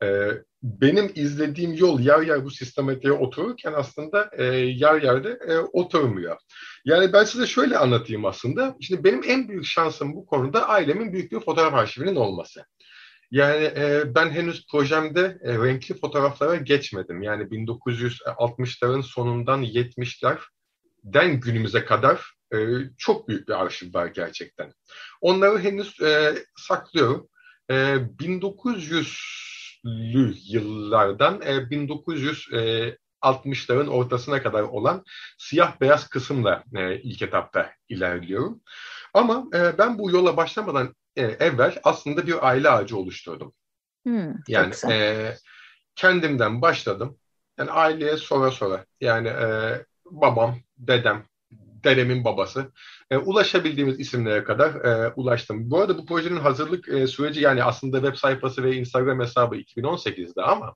Ee, 0.03 0.31
benim 0.81 1.11
izlediğim 1.15 1.73
yol 1.73 1.99
yer 1.99 2.21
yer 2.21 2.45
bu 2.45 2.51
sistematiğe 2.51 3.13
otururken 3.13 3.73
aslında 3.73 4.29
e, 4.37 4.43
yer 4.55 5.01
yerde 5.01 5.39
e, 5.47 5.57
oturmuyor. 5.57 6.37
Yani 6.85 7.13
ben 7.13 7.23
size 7.23 7.47
şöyle 7.47 7.77
anlatayım 7.77 8.25
aslında. 8.25 8.75
Şimdi 8.81 9.03
benim 9.03 9.21
en 9.27 9.49
büyük 9.49 9.65
şansım 9.65 10.15
bu 10.15 10.25
konuda 10.25 10.69
ailemin 10.69 11.13
büyük 11.13 11.31
bir 11.31 11.39
fotoğraf 11.39 11.73
arşivinin 11.73 12.15
olması. 12.15 12.65
Yani 13.31 13.63
e, 13.63 14.03
ben 14.15 14.29
henüz 14.29 14.67
projemde 14.71 15.37
e, 15.43 15.53
renkli 15.53 15.99
fotoğraflara 15.99 16.55
geçmedim. 16.55 17.21
Yani 17.21 17.43
1960'ların 17.43 19.03
sonundan 19.03 19.63
70'lerden 19.63 21.39
günümüze 21.39 21.85
kadar 21.85 22.33
e, 22.53 22.57
çok 22.97 23.27
büyük 23.27 23.47
bir 23.47 23.61
arşiv 23.61 23.93
var 23.93 24.07
gerçekten. 24.07 24.73
Onları 25.21 25.59
henüz 25.59 26.01
e, 26.01 26.35
saklıyorum. 26.57 27.29
E, 27.71 27.97
1900 28.19 29.46
1900'lü 29.87 30.35
yıllardan 30.47 31.41
e, 31.41 31.69
1900 31.69 32.53
e, 32.53 32.97
60'ların 33.21 33.87
ortasına 33.87 34.43
kadar 34.43 34.61
olan 34.61 35.03
siyah 35.37 35.81
beyaz 35.81 36.07
kısımla 36.07 36.63
e, 36.75 37.01
ilk 37.01 37.21
etapta 37.21 37.71
ilerliyorum. 37.89 38.61
Ama 39.13 39.47
e, 39.53 39.77
ben 39.77 39.99
bu 39.99 40.11
yola 40.11 40.37
başlamadan 40.37 40.95
e, 41.15 41.21
evvel 41.21 41.79
aslında 41.83 42.27
bir 42.27 42.47
aile 42.47 42.69
ağacı 42.69 42.97
oluşturdum. 42.97 43.53
Hmm, 44.05 44.33
yani 44.47 44.73
e, 44.91 45.35
kendimden 45.95 46.61
başladım. 46.61 47.17
Yani 47.57 47.71
aileye 47.71 48.17
sonra 48.17 48.51
sonra 48.51 48.85
yani 49.01 49.27
e, 49.27 49.47
babam, 50.05 50.57
dedem, 50.77 51.25
dedemin 51.87 52.25
babası 52.25 52.71
e, 53.11 53.17
ulaşabildiğimiz 53.17 53.99
isimlere 53.99 54.43
kadar 54.43 54.75
e, 54.75 55.13
ulaştım. 55.15 55.71
Bu 55.71 55.79
arada 55.79 55.97
bu 55.97 56.05
projenin 56.05 56.37
hazırlık 56.37 56.89
e, 56.89 57.07
süreci 57.07 57.41
yani 57.41 57.63
aslında 57.63 57.97
web 58.01 58.15
sayfası 58.15 58.63
ve 58.63 58.75
Instagram 58.75 59.19
hesabı 59.19 59.55
2018'de 59.55 60.41
ama 60.41 60.75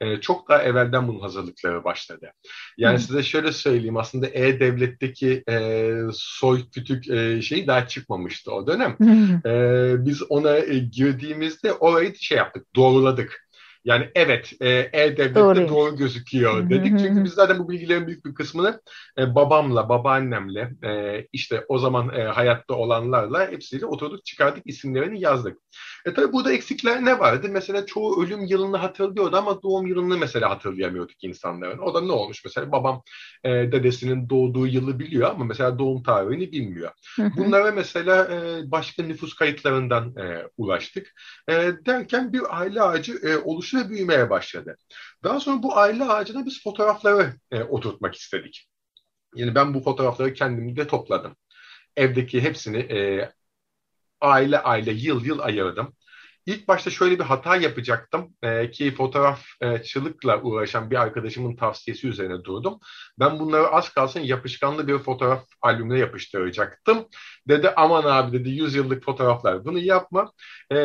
e, 0.00 0.20
çok 0.20 0.48
daha 0.48 0.62
evvelden 0.62 1.08
bunun 1.08 1.20
hazırlıkları 1.20 1.84
başladı. 1.84 2.32
Yani 2.76 2.98
Hı. 2.98 3.02
size 3.02 3.22
şöyle 3.22 3.52
söyleyeyim 3.52 3.96
aslında 3.96 4.26
E-Devlet'teki 4.26 5.42
e, 5.48 5.90
soy 6.12 6.70
kütük 6.70 7.08
e, 7.08 7.42
şeyi 7.42 7.66
daha 7.66 7.88
çıkmamıştı 7.88 8.52
o 8.52 8.66
dönem. 8.66 8.96
E, 9.46 10.06
biz 10.06 10.22
ona 10.28 10.56
e, 10.56 10.78
girdiğimizde 10.78 11.72
orayı 11.72 12.14
şey 12.16 12.38
yaptık, 12.38 12.66
doğruladık. 12.76 13.45
Yani 13.86 14.10
evet 14.14 14.52
E-Devlet'te 14.60 15.34
doğru. 15.34 15.68
doğru 15.68 15.96
gözüküyor 15.96 16.70
dedik. 16.70 16.98
Çünkü 16.98 17.24
biz 17.24 17.32
zaten 17.32 17.58
bu 17.58 17.68
bilgilerin 17.68 18.06
büyük 18.06 18.24
bir 18.24 18.34
kısmını 18.34 18.80
e, 19.18 19.34
babamla, 19.34 19.88
babaannemle, 19.88 20.70
e, 20.84 21.22
işte 21.32 21.64
o 21.68 21.78
zaman 21.78 22.14
e, 22.14 22.22
hayatta 22.22 22.74
olanlarla 22.74 23.50
hepsiyle 23.50 23.86
oturduk 23.86 24.24
çıkardık 24.24 24.62
isimlerini 24.66 25.20
yazdık. 25.20 25.58
E 26.06 26.14
tabi 26.14 26.32
burada 26.32 26.52
eksikler 26.52 27.04
ne 27.04 27.18
vardı? 27.18 27.48
Mesela 27.50 27.86
çoğu 27.86 28.22
ölüm 28.22 28.44
yılını 28.44 28.76
hatırlıyordu 28.76 29.36
ama 29.36 29.62
doğum 29.62 29.86
yılını 29.86 30.18
mesela 30.18 30.50
hatırlayamıyorduk 30.50 31.24
insanların. 31.24 31.78
O 31.78 31.94
da 31.94 32.00
ne 32.00 32.12
olmuş 32.12 32.44
mesela? 32.44 32.72
Babam 32.72 33.02
e, 33.44 33.50
dedesinin 33.50 34.30
doğduğu 34.30 34.66
yılı 34.66 34.98
biliyor 34.98 35.30
ama 35.30 35.44
mesela 35.44 35.78
doğum 35.78 36.02
tarihini 36.02 36.52
bilmiyor. 36.52 36.90
Bunlara 37.36 37.72
mesela 37.72 38.28
e, 38.32 38.70
başka 38.70 39.02
nüfus 39.02 39.34
kayıtlarından 39.34 40.16
e, 40.16 40.48
ulaştık. 40.56 41.12
E, 41.48 41.52
derken 41.86 42.32
bir 42.32 42.60
aile 42.60 42.82
ağacı 42.82 43.12
e, 43.22 43.36
oluşu 43.36 43.75
ve 43.76 43.90
büyümeye 43.90 44.30
başladı. 44.30 44.76
Daha 45.24 45.40
sonra 45.40 45.62
bu 45.62 45.76
aile 45.78 46.04
ağacına 46.04 46.46
biz 46.46 46.62
fotoğrafları 46.62 47.34
e, 47.50 47.62
oturtmak 47.62 48.14
istedik. 48.14 48.68
Yani 49.34 49.54
ben 49.54 49.74
bu 49.74 49.80
fotoğrafları 49.80 50.34
kendimde 50.34 50.86
topladım. 50.86 51.36
Evdeki 51.96 52.40
hepsini 52.42 52.78
e, 52.78 53.30
aile 54.20 54.58
aile 54.58 54.92
yıl 54.92 55.24
yıl 55.24 55.38
ayırdım. 55.38 55.96
İlk 56.46 56.68
başta 56.68 56.90
şöyle 56.90 57.18
bir 57.18 57.24
hata 57.24 57.56
yapacaktım 57.56 58.34
e, 58.42 58.70
ki 58.70 58.94
fotoğrafçılıkla 58.94 60.42
uğraşan 60.42 60.90
bir 60.90 60.96
arkadaşımın 60.96 61.56
tavsiyesi 61.56 62.08
üzerine 62.08 62.44
durdum. 62.44 62.78
Ben 63.18 63.38
bunları 63.38 63.68
az 63.68 63.88
kalsın 63.88 64.20
yapışkanlı 64.20 64.88
bir 64.88 64.98
fotoğraf 64.98 65.44
albümüne 65.62 65.98
yapıştıracaktım. 65.98 67.06
Dedi 67.48 67.70
aman 67.76 68.04
abi 68.04 68.38
dedi 68.38 68.50
100 68.50 68.74
yıllık 68.74 69.04
fotoğraflar 69.04 69.64
bunu 69.64 69.78
yapma. 69.78 70.32
E, 70.72 70.76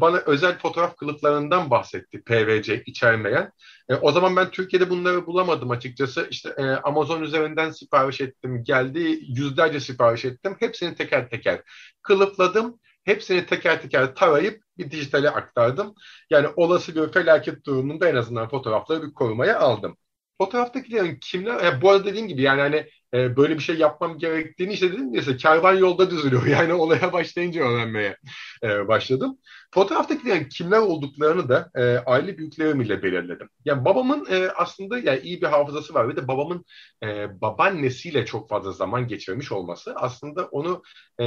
bana 0.00 0.16
özel 0.16 0.58
fotoğraf 0.58 0.96
kılıflarından 0.96 1.70
bahsetti 1.70 2.22
PVC 2.22 2.82
içermeyen. 2.86 3.52
E, 3.88 3.94
o 3.94 4.12
zaman 4.12 4.36
ben 4.36 4.50
Türkiye'de 4.50 4.90
bunları 4.90 5.26
bulamadım 5.26 5.70
açıkçası. 5.70 6.26
İşte 6.30 6.54
e, 6.58 6.62
Amazon 6.62 7.22
üzerinden 7.22 7.70
sipariş 7.70 8.20
ettim 8.20 8.64
geldi 8.64 9.20
yüzlerce 9.28 9.80
sipariş 9.80 10.24
ettim. 10.24 10.56
Hepsini 10.60 10.94
teker 10.94 11.30
teker 11.30 11.62
kılıfladım 12.02 12.80
Hepsini 13.04 13.46
teker 13.46 13.82
teker 13.82 14.14
tarayıp 14.14 14.62
bir 14.80 14.90
dijitale 14.90 15.30
aktardım. 15.30 15.94
Yani 16.30 16.48
olası 16.56 16.94
bir 16.96 17.12
felaket 17.12 17.66
durumunda 17.66 18.08
en 18.08 18.14
azından 18.16 18.48
fotoğrafları 18.48 19.02
bir 19.02 19.14
korumaya 19.14 19.58
aldım. 19.60 19.96
Fotoğraftakilerin 20.38 21.18
kimler, 21.22 21.64
e, 21.64 21.82
bu 21.82 21.90
arada 21.90 22.04
dediğim 22.04 22.28
gibi 22.28 22.42
yani 22.42 22.60
hani 22.60 22.86
e, 23.14 23.36
böyle 23.36 23.54
bir 23.54 23.60
şey 23.62 23.76
yapmam 23.76 24.18
gerektiğini 24.18 24.72
işte 24.72 24.92
dedim 24.92 25.14
ya 25.14 25.36
kervan 25.36 25.74
yolda 25.74 26.10
düzülüyor. 26.10 26.46
Yani 26.46 26.72
olaya 26.74 27.12
başlayınca 27.12 27.62
öğrenmeye 27.62 28.16
e, 28.62 28.88
başladım. 28.88 29.38
Fotoğraftakilerin 29.74 30.48
kimler 30.48 30.78
olduklarını 30.78 31.48
da 31.48 31.70
e, 31.74 31.82
aile 31.98 32.38
büyüklerim 32.38 32.80
ile 32.80 33.02
belirledim. 33.02 33.48
Yani 33.64 33.84
babamın 33.84 34.26
e, 34.30 34.50
aslında 34.50 34.98
yani 34.98 35.20
iyi 35.20 35.40
bir 35.42 35.46
hafızası 35.46 35.94
var 35.94 36.08
ve 36.08 36.16
de 36.16 36.28
babamın 36.28 36.64
e, 37.02 37.40
babaannesiyle 37.40 38.26
çok 38.26 38.48
fazla 38.48 38.72
zaman 38.72 39.08
geçirmiş 39.08 39.52
olması 39.52 39.94
aslında 39.96 40.44
onu 40.46 40.82
e, 41.20 41.24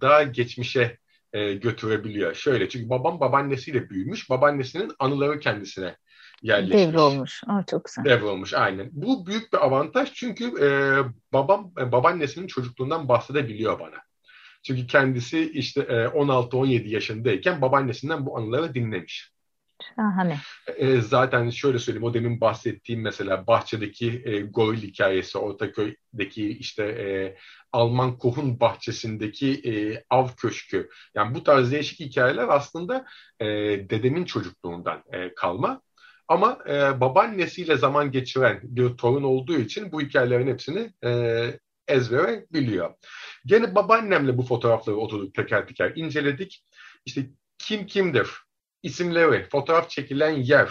daha 0.00 0.22
geçmişe 0.22 0.98
e, 1.32 1.54
götürebiliyor. 1.54 2.34
Şöyle 2.34 2.68
çünkü 2.68 2.90
babam 2.90 3.20
babaannesiyle 3.20 3.90
büyümüş. 3.90 4.30
Babaannesinin 4.30 4.92
anıları 4.98 5.40
kendisine 5.40 5.96
yerleşmiş. 6.42 6.86
Devrolmuş. 6.86 7.42
Aa, 7.46 7.62
çok 7.70 7.84
güzel. 7.84 8.04
Devrolmuş 8.04 8.54
aynen. 8.54 8.88
Bu 8.92 9.26
büyük 9.26 9.52
bir 9.52 9.58
avantaj 9.66 10.12
çünkü 10.14 10.44
e, 10.44 10.68
babam 11.32 11.72
e, 11.80 11.92
babaannesinin 11.92 12.46
çocukluğundan 12.46 13.08
bahsedebiliyor 13.08 13.80
bana. 13.80 13.96
Çünkü 14.62 14.86
kendisi 14.86 15.50
işte 15.50 15.80
e, 15.80 15.94
16-17 15.94 16.88
yaşındayken 16.88 17.60
babaannesinden 17.60 18.26
bu 18.26 18.38
anıları 18.38 18.74
dinlemiş. 18.74 19.32
Şahane. 19.96 20.38
E, 20.76 21.00
zaten 21.00 21.50
şöyle 21.50 21.78
söyleyeyim 21.78 22.04
o 22.04 22.14
demin 22.14 22.40
bahsettiğim 22.40 23.02
mesela 23.02 23.46
bahçedeki 23.46 24.22
e, 24.24 24.40
goril 24.40 24.82
hikayesi 24.82 25.38
Ortaköy'deki 25.38 26.48
işte 26.48 26.84
e, 26.84 27.36
Alman 27.72 28.18
kohun 28.18 28.60
bahçesindeki 28.60 29.52
e, 29.64 30.04
av 30.10 30.28
köşkü 30.36 30.88
yani 31.14 31.34
bu 31.34 31.44
tarz 31.44 31.72
değişik 31.72 32.00
hikayeler 32.00 32.48
aslında 32.48 33.04
e, 33.40 33.46
dedemin 33.90 34.24
çocukluğundan 34.24 35.02
e, 35.12 35.34
kalma. 35.34 35.82
Ama 36.28 36.58
e, 36.68 37.00
babaannesiyle 37.00 37.76
zaman 37.76 38.10
geçiren 38.10 38.60
bir 38.62 38.88
torun 38.88 39.22
olduğu 39.22 39.56
için 39.56 39.92
bu 39.92 40.00
hikayelerin 40.00 40.46
hepsini 40.46 40.92
e, 41.04 41.10
ezbere 41.88 42.46
biliyor. 42.52 42.94
Gene 43.46 43.74
babaannemle 43.74 44.38
bu 44.38 44.42
fotoğrafları 44.42 44.96
oturduk 44.96 45.34
teker 45.34 45.66
teker 45.66 45.92
inceledik. 45.96 46.64
İşte 47.06 47.26
kim 47.58 47.86
kimdir, 47.86 48.28
isimleri, 48.82 49.48
fotoğraf 49.48 49.90
çekilen 49.90 50.30
yer, 50.30 50.70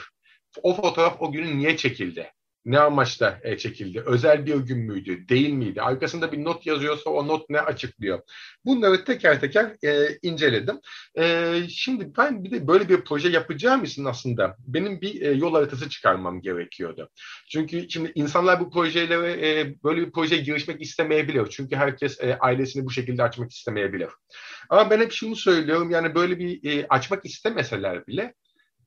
o 0.64 0.74
fotoğraf 0.82 1.22
o 1.22 1.32
günün 1.32 1.58
niye 1.58 1.78
çekildi? 1.78 2.32
Ne 2.68 2.80
amaçla 2.80 3.40
e, 3.44 3.58
çekildi? 3.58 4.04
Özel 4.06 4.46
bir 4.46 4.56
gün 4.56 4.78
müydü? 4.78 5.28
Değil 5.30 5.50
miydi? 5.50 5.82
Arkasında 5.82 6.32
bir 6.32 6.44
not 6.44 6.66
yazıyorsa 6.66 7.10
o 7.10 7.28
not 7.28 7.50
ne 7.50 7.62
açıklıyor? 7.62 8.20
Bunları 8.66 9.06
teker 9.06 9.42
teker 9.42 9.76
e, 9.84 10.18
inceledim. 10.22 10.80
E, 11.18 11.54
şimdi 11.70 12.12
ben 12.18 12.44
bir 12.44 12.52
de 12.52 12.68
böyle 12.68 12.90
bir 12.90 13.02
proje 13.02 13.30
yapacağım 13.30 13.84
için 13.84 14.06
aslında 14.06 14.56
benim 14.60 15.02
bir 15.02 15.22
e, 15.22 15.32
yol 15.32 15.54
haritası 15.54 15.90
çıkarmam 15.90 16.42
gerekiyordu. 16.42 17.10
Çünkü 17.50 17.90
şimdi 17.90 18.12
insanlar 18.16 18.60
bu 18.60 18.70
projelere 18.70 19.50
e, 19.50 19.76
böyle 19.84 20.02
bir 20.02 20.12
projeye 20.12 20.42
girişmek 20.42 20.82
istemeyebilir. 20.82 21.48
Çünkü 21.50 21.76
herkes 21.76 22.20
e, 22.22 22.38
ailesini 22.40 22.86
bu 22.86 22.92
şekilde 22.92 23.24
açmak 23.24 23.52
istemeyebilir. 23.52 24.10
Ama 24.70 24.90
ben 24.90 25.00
hep 25.00 25.12
şunu 25.12 25.36
söylüyorum 25.36 25.92
yani 25.92 26.16
böyle 26.16 26.40
bir 26.40 26.72
e, 26.72 26.88
açmak 26.88 27.26
istemeseler 27.26 28.08
bile 28.08 28.34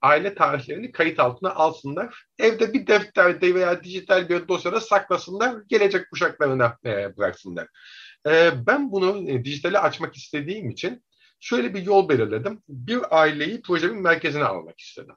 aile 0.02 0.34
tarihlerini 0.34 0.92
kayıt 0.92 1.20
altına 1.20 1.54
alsınlar. 1.54 2.24
Evde 2.38 2.72
bir 2.72 2.86
defterde 2.86 3.54
veya 3.54 3.84
dijital 3.84 4.28
bir 4.28 4.48
dosyada 4.48 4.80
saklasınlar. 4.80 5.56
Gelecek 5.68 6.10
kuşaklarına 6.10 6.78
e, 6.84 7.16
bıraksınlar. 7.16 7.68
E, 8.26 8.50
ben 8.66 8.92
bunu 8.92 9.30
e, 9.30 9.44
dijitale 9.44 9.78
açmak 9.78 10.16
istediğim 10.16 10.70
için 10.70 11.04
şöyle 11.40 11.74
bir 11.74 11.82
yol 11.82 12.08
belirledim. 12.08 12.62
Bir 12.68 13.20
aileyi 13.20 13.62
projemin 13.62 14.02
merkezine 14.02 14.44
almak 14.44 14.80
istedim. 14.80 15.14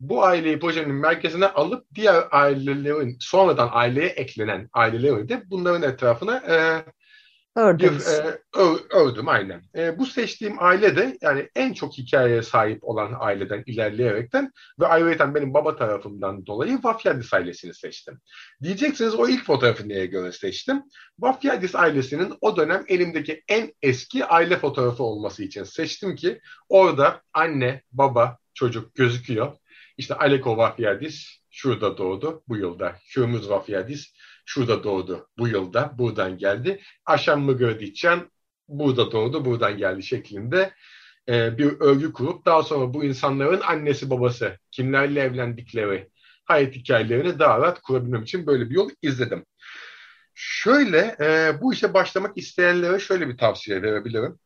Bu 0.00 0.24
aileyi 0.24 0.58
projenin 0.58 0.94
merkezine 0.94 1.46
alıp 1.46 1.86
diğer 1.94 2.24
ailelerin 2.30 3.16
sonradan 3.20 3.68
aileye 3.72 4.08
eklenen 4.08 4.68
aileleri 4.72 5.28
de 5.28 5.42
bunların 5.46 5.92
etrafına 5.92 6.36
e, 6.36 6.84
Ördünüz. 7.58 8.06
Bir, 8.06 9.26
e, 9.26 9.30
aynen. 9.30 9.62
E, 9.76 9.98
bu 9.98 10.06
seçtiğim 10.06 10.56
aile 10.58 10.96
de 10.96 11.18
yani 11.22 11.48
en 11.54 11.72
çok 11.72 11.92
hikayeye 11.92 12.42
sahip 12.42 12.84
olan 12.84 13.14
aileden 13.18 13.62
ilerleyerekten 13.66 14.52
ve 14.80 14.86
ayrıca 14.86 15.34
benim 15.34 15.54
baba 15.54 15.76
tarafımdan 15.76 16.46
dolayı 16.46 16.78
Vafyadis 16.82 17.34
ailesini 17.34 17.74
seçtim. 17.74 18.20
Diyeceksiniz 18.62 19.14
o 19.14 19.28
ilk 19.28 19.44
fotoğrafı 19.44 19.88
neye 19.88 20.06
göre 20.06 20.32
seçtim? 20.32 20.82
Vafyadis 21.18 21.74
ailesinin 21.74 22.34
o 22.40 22.56
dönem 22.56 22.84
elimdeki 22.88 23.42
en 23.48 23.72
eski 23.82 24.24
aile 24.24 24.58
fotoğrafı 24.58 25.02
olması 25.02 25.44
için 25.44 25.64
seçtim 25.64 26.16
ki 26.16 26.40
orada 26.68 27.22
anne, 27.32 27.82
baba, 27.92 28.38
çocuk 28.54 28.94
gözüküyor. 28.94 29.56
İşte 29.96 30.14
Aleko 30.14 30.56
Vafyadis 30.56 31.38
şurada 31.50 31.98
doğdu 31.98 32.42
bu 32.48 32.56
yılda. 32.56 32.96
Hürmüz 33.16 33.50
Vafyadis 33.50 34.12
şurada 34.48 34.84
doğdu 34.84 35.28
bu 35.38 35.48
yılda, 35.48 35.94
buradan 35.98 36.38
geldi. 36.38 36.80
Aşam 37.06 37.40
Mıgırdiçyan 37.42 38.30
burada 38.68 39.12
doğdu, 39.12 39.44
buradan 39.44 39.76
geldi 39.76 40.02
şeklinde 40.02 40.74
e, 41.28 41.58
bir 41.58 41.80
örgü 41.80 42.12
kurup 42.12 42.46
daha 42.46 42.62
sonra 42.62 42.94
bu 42.94 43.04
insanların 43.04 43.60
annesi 43.60 44.10
babası, 44.10 44.58
kimlerle 44.70 45.20
evlendikleri, 45.20 46.10
hayat 46.44 46.74
hikayelerini 46.74 47.38
daha 47.38 47.58
rahat 47.58 47.82
kurabilmem 47.82 48.22
için 48.22 48.46
böyle 48.46 48.70
bir 48.70 48.74
yol 48.74 48.90
izledim. 49.02 49.44
Şöyle 50.34 51.16
e, 51.20 51.60
bu 51.60 51.72
işe 51.72 51.94
başlamak 51.94 52.38
isteyenlere 52.38 52.98
şöyle 52.98 53.28
bir 53.28 53.38
tavsiye 53.38 53.82
verebilirim. 53.82 54.38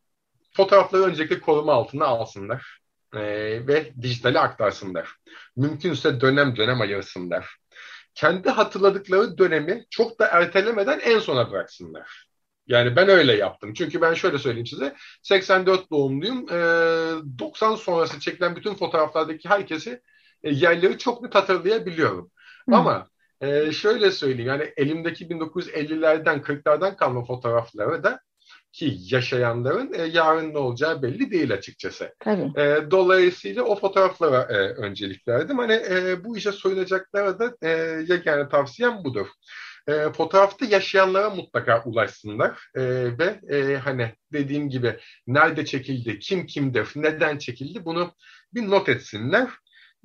Fotoğrafları 0.53 1.03
öncelikle 1.03 1.39
koruma 1.39 1.73
altına 1.73 2.05
alsınlar 2.05 2.79
e, 3.13 3.21
ve 3.67 3.93
dijitale 4.01 4.39
aktarsınlar. 4.39 5.09
Mümkünse 5.55 6.21
dönem 6.21 6.55
dönem 6.55 6.81
ayırsınlar. 6.81 7.62
Kendi 8.15 8.49
hatırladıkları 8.49 9.37
dönemi 9.37 9.85
çok 9.89 10.19
da 10.19 10.27
ertelemeden 10.27 10.99
en 10.99 11.19
sona 11.19 11.51
bıraksınlar. 11.51 12.27
Yani 12.67 12.95
ben 12.95 13.09
öyle 13.09 13.33
yaptım. 13.33 13.73
Çünkü 13.73 14.01
ben 14.01 14.13
şöyle 14.13 14.37
söyleyeyim 14.37 14.67
size. 14.67 14.95
84 15.21 15.91
doğumluyum. 15.91 16.47
90 17.39 17.75
sonrası 17.75 18.19
çekilen 18.19 18.55
bütün 18.55 18.73
fotoğraflardaki 18.73 19.49
herkesi 19.49 20.01
yerleri 20.43 20.97
çok 20.97 21.21
net 21.21 21.35
hatırlayabiliyorum. 21.35 22.31
Hı. 22.69 22.75
Ama 22.75 23.07
şöyle 23.71 24.11
söyleyeyim. 24.11 24.47
Yani 24.49 24.73
elimdeki 24.77 25.25
1950'lerden 25.27 26.41
40'lardan 26.41 26.95
kalma 26.95 27.25
fotoğrafları 27.25 28.03
da 28.03 28.19
ki 28.73 28.97
yaşayanların 29.01 29.93
e, 29.93 30.01
yarın 30.01 30.53
ne 30.53 30.57
olacağı 30.57 31.01
belli 31.01 31.31
değil 31.31 31.53
açıkçası. 31.53 32.13
Tabii. 32.19 32.61
E, 32.61 32.91
dolayısıyla 32.91 33.63
o 33.63 33.75
fotoğraflara 33.75 34.41
e, 34.41 34.57
öncelik 34.57 35.27
verdim. 35.27 35.57
Hani 35.57 35.73
e, 35.73 36.23
bu 36.23 36.37
işe 36.37 36.51
soyunacaklara 36.51 37.39
da 37.39 37.55
e, 37.61 37.69
yegane 38.09 38.49
tavsiyem 38.49 39.03
budur. 39.03 39.27
E, 39.87 40.11
fotoğrafta 40.11 40.65
yaşayanlara 40.65 41.29
mutlaka 41.29 41.83
ulaşsınlar 41.83 42.67
e, 42.75 42.83
ve 43.17 43.39
e, 43.57 43.77
hani 43.77 44.15
dediğim 44.33 44.69
gibi 44.69 44.99
nerede 45.27 45.65
çekildi, 45.65 46.19
kim 46.19 46.45
kimdir, 46.45 46.87
neden 46.95 47.37
çekildi 47.37 47.85
bunu 47.85 48.13
bir 48.53 48.69
not 48.69 48.89
etsinler. 48.89 49.49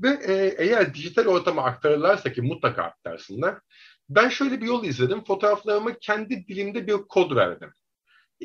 Ve 0.03 0.09
e, 0.09 0.55
eğer 0.59 0.95
dijital 0.95 1.27
ortama 1.27 1.65
aktarırlarsa 1.65 2.33
ki 2.33 2.43
mutlaka 2.43 2.83
aktarsınlar. 2.83 3.59
Ben 4.09 4.29
şöyle 4.29 4.61
bir 4.61 4.67
yol 4.67 4.85
izledim. 4.85 5.25
Fotoğraflarımı 5.25 5.99
kendi 5.99 6.47
dilimde 6.49 6.87
bir 6.87 6.93
kod 6.93 7.37
verdim 7.37 7.71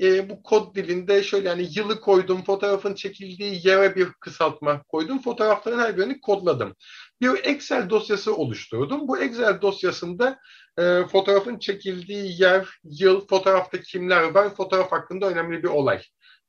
e, 0.02 0.30
bu 0.30 0.44
kod 0.44 0.76
dilinde 0.76 1.24
şöyle 1.24 1.50
yani 1.50 1.68
yılı 1.76 2.02
koydum, 2.02 2.44
fotoğrafın 2.44 2.96
çekildiği 2.96 3.68
yere 3.68 3.96
bir 3.96 4.08
kısaltma 4.14 4.84
koydum, 4.84 5.22
fotoğrafların 5.22 5.80
her 5.80 5.98
birini 5.98 6.22
kodladım. 6.22 6.76
Bir 7.22 7.44
Excel 7.44 7.90
dosyası 7.90 8.36
oluşturdum. 8.36 9.08
Bu 9.08 9.18
Excel 9.18 9.62
dosyasında 9.62 10.40
e, 10.78 11.04
fotoğrafın 11.12 11.60
çekildiği 11.60 12.42
yer, 12.42 12.68
yıl, 12.84 13.28
fotoğrafta 13.28 13.82
kimler 13.82 14.24
var, 14.24 14.56
fotoğraf 14.56 14.92
hakkında 14.92 15.30
önemli 15.30 15.64
bir 15.64 15.70
olay. 15.70 16.02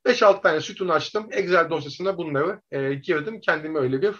5-6 0.06 0.42
tane 0.42 0.60
sütun 0.60 0.88
açtım. 0.88 1.28
Excel 1.30 1.70
dosyasına 1.70 2.18
bunları 2.18 2.60
e, 2.72 2.94
girdim. 2.94 3.40
Kendime 3.40 3.78
öyle 3.80 4.02
bir 4.02 4.14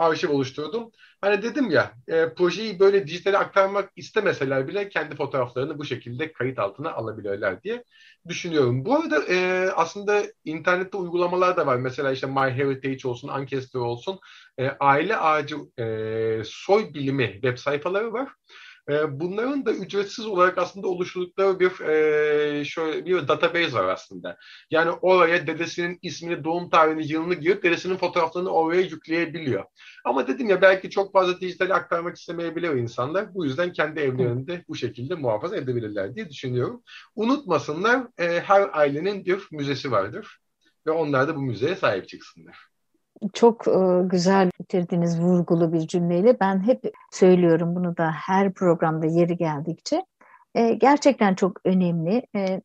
arşiv 0.00 0.30
oluşturdum. 0.30 0.90
Hani 1.20 1.42
dedim 1.42 1.70
ya 1.70 1.94
e, 2.08 2.34
projeyi 2.34 2.80
böyle 2.80 3.06
dijitale 3.06 3.38
aktarmak 3.38 3.92
istemeseler 3.96 4.68
bile 4.68 4.88
kendi 4.88 5.16
fotoğraflarını 5.16 5.78
bu 5.78 5.84
şekilde 5.84 6.32
kayıt 6.32 6.58
altına 6.58 6.92
alabilirler 6.92 7.62
diye 7.62 7.84
düşünüyorum. 8.28 8.84
Bu 8.84 8.94
arada 8.96 9.24
e, 9.28 9.68
aslında 9.76 10.22
internette 10.44 10.96
uygulamalar 10.96 11.56
da 11.56 11.66
var. 11.66 11.76
Mesela 11.76 12.12
işte 12.12 12.26
MyHeritage 12.26 13.08
olsun, 13.08 13.28
Ancestry 13.28 13.78
olsun. 13.78 14.18
E, 14.58 14.68
aile 14.80 15.16
ağacı 15.16 15.56
e, 15.78 16.42
soy 16.44 16.94
bilimi 16.94 17.32
web 17.32 17.56
sayfaları 17.58 18.12
var. 18.12 18.28
E, 18.88 19.20
bunların 19.20 19.66
da 19.66 19.72
ücretsiz 19.72 20.26
olarak 20.26 20.58
aslında 20.58 20.88
oluşturdukları 20.88 21.60
bir 21.60 21.80
e, 21.80 22.64
şöyle 22.64 23.06
bir 23.06 23.28
database 23.28 23.72
var 23.72 23.88
aslında. 23.88 24.36
Yani 24.70 24.90
oraya 24.90 25.46
dedesinin 25.46 25.98
ismini, 26.02 26.44
doğum 26.44 26.70
tarihini, 26.70 27.12
yılını 27.12 27.34
girip 27.34 27.62
dedesinin 27.62 27.96
fotoğraflarını 27.96 28.50
oraya 28.50 28.80
yükleyebiliyor. 28.80 29.64
Ama 30.04 30.28
dedim 30.28 30.48
ya 30.48 30.62
belki 30.62 30.90
çok 30.90 31.12
fazla 31.12 31.40
dijital 31.40 31.70
aktarmak 31.70 32.16
istemeyebilir 32.16 32.70
insanlar. 32.70 33.34
Bu 33.34 33.44
yüzden 33.44 33.72
kendi 33.72 34.00
evlerinde 34.00 34.64
bu 34.68 34.74
şekilde 34.74 35.14
muhafaza 35.14 35.56
edebilirler 35.56 36.14
diye 36.14 36.30
düşünüyorum. 36.30 36.82
Unutmasınlar 37.16 38.06
e, 38.18 38.40
her 38.40 38.68
ailenin 38.72 39.24
bir 39.24 39.48
müzesi 39.50 39.90
vardır 39.90 40.38
ve 40.86 40.90
onlar 40.90 41.28
da 41.28 41.36
bu 41.36 41.42
müzeye 41.42 41.76
sahip 41.76 42.08
çıksınlar 42.08 42.68
çok 43.32 43.68
e, 43.68 44.02
güzel 44.04 44.50
bitirdiğiniz 44.60 45.20
vurgulu 45.20 45.72
bir 45.72 45.86
cümleyle 45.86 46.40
ben 46.40 46.66
hep 46.66 46.92
söylüyorum 47.10 47.76
bunu 47.76 47.96
da 47.96 48.10
her 48.10 48.54
programda 48.54 49.06
yeri 49.06 49.36
geldikçe. 49.36 50.04
E, 50.54 50.74
gerçekten 50.74 51.34
çok 51.34 51.60
önemli. 51.64 52.26
E, 52.36 52.60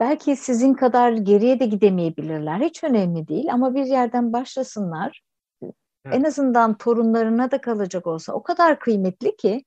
belki 0.00 0.36
sizin 0.36 0.74
kadar 0.74 1.12
geriye 1.12 1.60
de 1.60 1.66
gidemeyebilirler. 1.66 2.60
Hiç 2.60 2.84
önemli 2.84 3.28
değil 3.28 3.52
ama 3.52 3.74
bir 3.74 3.86
yerden 3.86 4.32
başlasınlar. 4.32 5.22
Evet. 5.62 5.74
En 6.12 6.22
azından 6.22 6.76
torunlarına 6.76 7.50
da 7.50 7.60
kalacak 7.60 8.06
olsa 8.06 8.32
o 8.32 8.42
kadar 8.42 8.78
kıymetli 8.78 9.36
ki 9.36 9.64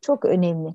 çok 0.00 0.24
önemli 0.24 0.74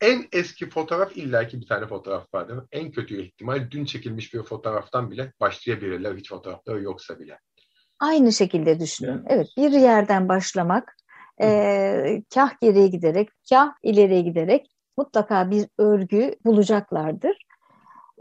en 0.00 0.24
eski 0.32 0.70
fotoğraf 0.70 1.16
illaki 1.16 1.60
bir 1.60 1.66
tane 1.66 1.86
fotoğraf 1.86 2.34
var 2.34 2.46
mi? 2.46 2.62
En 2.72 2.90
kötü 2.90 3.22
ihtimal 3.22 3.70
dün 3.70 3.84
çekilmiş 3.84 4.34
bir 4.34 4.42
fotoğraftan 4.42 5.10
bile 5.10 5.32
başlayabilirler 5.40 6.14
hiç 6.14 6.30
fotoğrafları 6.30 6.82
yoksa 6.82 7.18
bile. 7.18 7.38
Aynı 8.00 8.32
şekilde 8.32 8.80
düşünün. 8.80 9.24
Evet, 9.28 9.48
bir 9.56 9.70
yerden 9.70 10.28
başlamak, 10.28 10.96
e, 11.42 12.22
kah 12.34 12.60
geriye 12.60 12.86
giderek, 12.86 13.28
kah 13.50 13.72
ileriye 13.82 14.20
giderek 14.20 14.66
mutlaka 14.96 15.50
bir 15.50 15.66
örgü 15.78 16.36
bulacaklardır. 16.44 17.36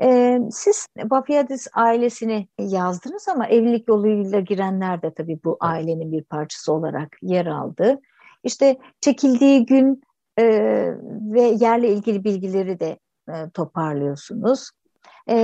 E, 0.02 0.40
siz 0.52 0.88
Bafiyadis 1.04 1.68
ailesini 1.74 2.48
yazdınız 2.60 3.28
ama 3.28 3.48
evlilik 3.48 3.88
yoluyla 3.88 4.40
girenler 4.40 5.02
de 5.02 5.14
tabii 5.14 5.40
bu 5.44 5.58
ailenin 5.60 6.12
bir 6.12 6.24
parçası 6.24 6.74
olarak 6.74 7.18
yer 7.22 7.46
aldı. 7.46 8.02
İşte 8.44 8.78
çekildiği 9.02 9.66
gün 9.66 10.02
e, 10.40 10.46
ve 11.34 11.42
yerle 11.42 11.90
ilgili 11.94 12.24
bilgileri 12.24 12.80
de 12.80 13.00
e, 13.30 13.50
toparlıyorsunuz. 13.54 14.72
E, 15.30 15.38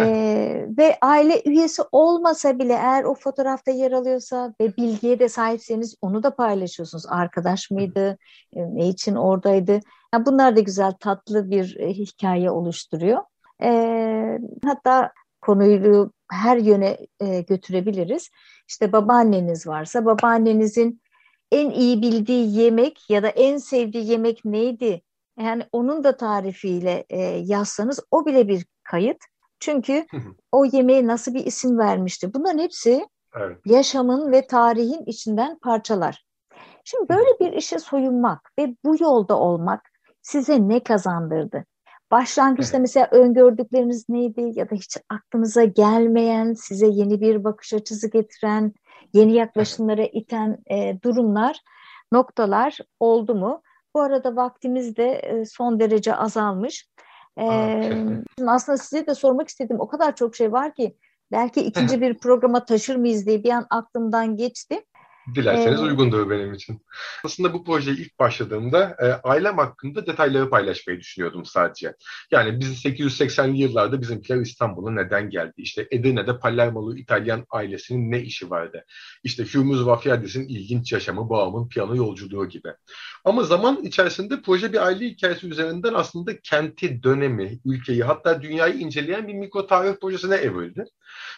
ve 0.78 0.98
aile 1.02 1.42
üyesi 1.46 1.82
olmasa 1.92 2.60
bile 2.60 2.74
eğer 2.74 3.04
o 3.04 3.16
fotoğrafta 3.16 3.72
yer 3.72 3.92
alıyorsa 3.92 4.54
ve 4.62 4.78
bilgiye 4.78 5.20
de 5.20 5.30
sahipseniz 5.30 5.96
onu 6.02 6.24
da 6.24 6.36
paylaşıyorsunuz. 6.36 7.06
Arkadaş 7.10 7.72
mıydı, 7.72 8.18
e, 8.54 8.76
ne 8.76 8.88
için 8.88 9.16
oradaydı? 9.16 9.80
Yani 10.14 10.26
bunlar 10.26 10.56
da 10.56 10.60
güzel 10.60 10.92
tatlı 10.92 11.52
bir 11.52 11.78
e, 11.80 11.90
hikaye 11.90 12.52
oluşturuyor. 12.52 13.22
E, 13.64 14.40
hatta 14.66 15.12
konuyu 15.42 16.12
her 16.32 16.58
yöne 16.58 16.98
e, 17.20 17.42
götürebiliriz. 17.42 18.30
İşte 18.68 18.92
babaanneniz 18.92 19.68
varsa 19.68 20.06
babaannenizin 20.06 21.01
en 21.52 21.70
iyi 21.70 22.02
bildiği 22.02 22.60
yemek 22.60 23.10
ya 23.10 23.24
da 23.24 23.28
en 23.28 23.58
sevdiği 23.58 24.12
yemek 24.12 24.46
neydi? 24.46 25.02
Yani 25.40 25.64
onun 25.72 26.04
da 26.04 26.18
tarifiyle 26.18 27.06
e, 27.10 27.20
yazsanız 27.24 28.00
o 28.12 28.26
bile 28.26 28.48
bir 28.48 28.66
kayıt. 28.84 29.18
Çünkü 29.60 30.06
o 30.52 30.66
yemeğe 30.66 31.08
nasıl 31.08 31.34
bir 31.34 31.46
isim 31.46 31.78
vermişti. 31.78 32.34
Bunların 32.34 32.60
hepsi 32.60 33.08
evet. 33.36 33.58
yaşamın 33.66 34.32
ve 34.32 34.48
tarihin 34.48 35.04
içinden 35.06 35.60
parçalar. 35.60 36.26
Şimdi 36.84 37.10
böyle 37.10 37.40
bir 37.40 37.58
işe 37.58 37.80
soyunmak 37.80 38.52
ve 38.60 38.76
bu 38.86 38.96
yolda 39.04 39.40
olmak 39.40 39.82
size 40.22 40.68
ne 40.68 40.84
kazandırdı? 40.84 41.66
Başlangıçta 42.12 42.78
evet. 42.78 42.82
mesela 42.82 43.08
öngördükleriniz 43.12 44.10
neydi 44.10 44.52
ya 44.54 44.70
da 44.70 44.76
hiç 44.76 44.98
aklınıza 45.10 45.64
gelmeyen, 45.64 46.54
size 46.54 46.88
yeni 46.88 47.22
bir 47.22 47.44
bakış 47.44 47.74
açısı 47.74 48.12
getiren, 48.12 48.74
yeni 49.14 49.34
yaklaşımlara 49.34 50.04
iten 50.04 50.58
e, 50.72 51.02
durumlar, 51.04 51.62
noktalar 52.12 52.78
oldu 53.00 53.36
mu? 53.36 53.62
Bu 53.96 54.02
arada 54.02 54.36
vaktimiz 54.36 54.98
de 54.98 55.12
e, 55.12 55.46
son 55.46 55.80
derece 55.80 56.16
azalmış. 56.16 56.90
E, 57.40 57.46
aslında 58.48 58.78
size 58.78 59.08
de 59.08 59.16
sormak 59.16 59.48
istediğim 59.48 59.80
o 59.80 59.88
kadar 59.88 60.16
çok 60.16 60.36
şey 60.36 60.52
var 60.52 60.74
ki 60.74 60.98
belki 61.32 61.62
ikinci 61.62 62.02
bir 62.02 62.18
programa 62.18 62.66
taşır 62.66 62.96
mıyız 62.96 63.26
diye 63.26 63.44
bir 63.44 63.50
an 63.50 63.68
aklımdan 63.70 64.38
geçti. 64.38 64.84
Dilerseniz 65.36 65.80
ee, 65.80 65.84
uygundur 65.84 66.30
benim 66.30 66.54
için. 66.54 66.82
Aslında 67.24 67.54
bu 67.54 67.64
projeye 67.64 67.98
ilk 67.98 68.20
başladığımda 68.20 68.98
e, 69.00 69.30
ailem 69.30 69.58
hakkında 69.58 70.08
detayları 70.08 70.50
paylaşmayı 70.50 71.00
düşünüyordum 71.00 71.46
sadece. 71.46 71.96
Yani 72.32 72.60
biz 72.60 72.86
880'li 72.86 73.58
yıllarda 73.58 74.02
bizimkiler 74.02 74.38
İstanbul'a 74.38 74.92
neden 74.92 75.30
geldi? 75.30 75.54
İşte 75.58 75.88
Edirne'de 75.92 76.40
Palermo'lu 76.40 76.98
İtalyan 76.98 77.46
ailesinin 77.50 78.12
ne 78.12 78.22
işi 78.22 78.50
vardı? 78.50 78.86
İşte 79.24 79.44
Hürmüz 79.44 79.86
Vafiyadis'in 79.86 80.48
ilginç 80.48 80.92
yaşamı, 80.92 81.30
babamın 81.30 81.70
piyano 81.70 81.96
yolculuğu 81.96 82.50
gibi. 82.50 82.74
Ama 83.26 83.44
zaman 83.44 83.84
içerisinde 83.84 84.42
proje 84.42 84.74
bir 84.74 84.86
aile 84.86 85.06
hikayesi 85.06 85.48
üzerinden 85.48 85.94
aslında 85.94 86.40
kenti, 86.42 87.04
dönemi, 87.04 87.60
ülkeyi 87.66 88.04
hatta 88.04 88.42
dünyayı 88.42 88.74
inceleyen 88.74 89.28
bir 89.28 89.34
mikro 89.34 89.68
tarih 89.68 89.96
projesine 90.02 90.36
evrildi. 90.36 90.86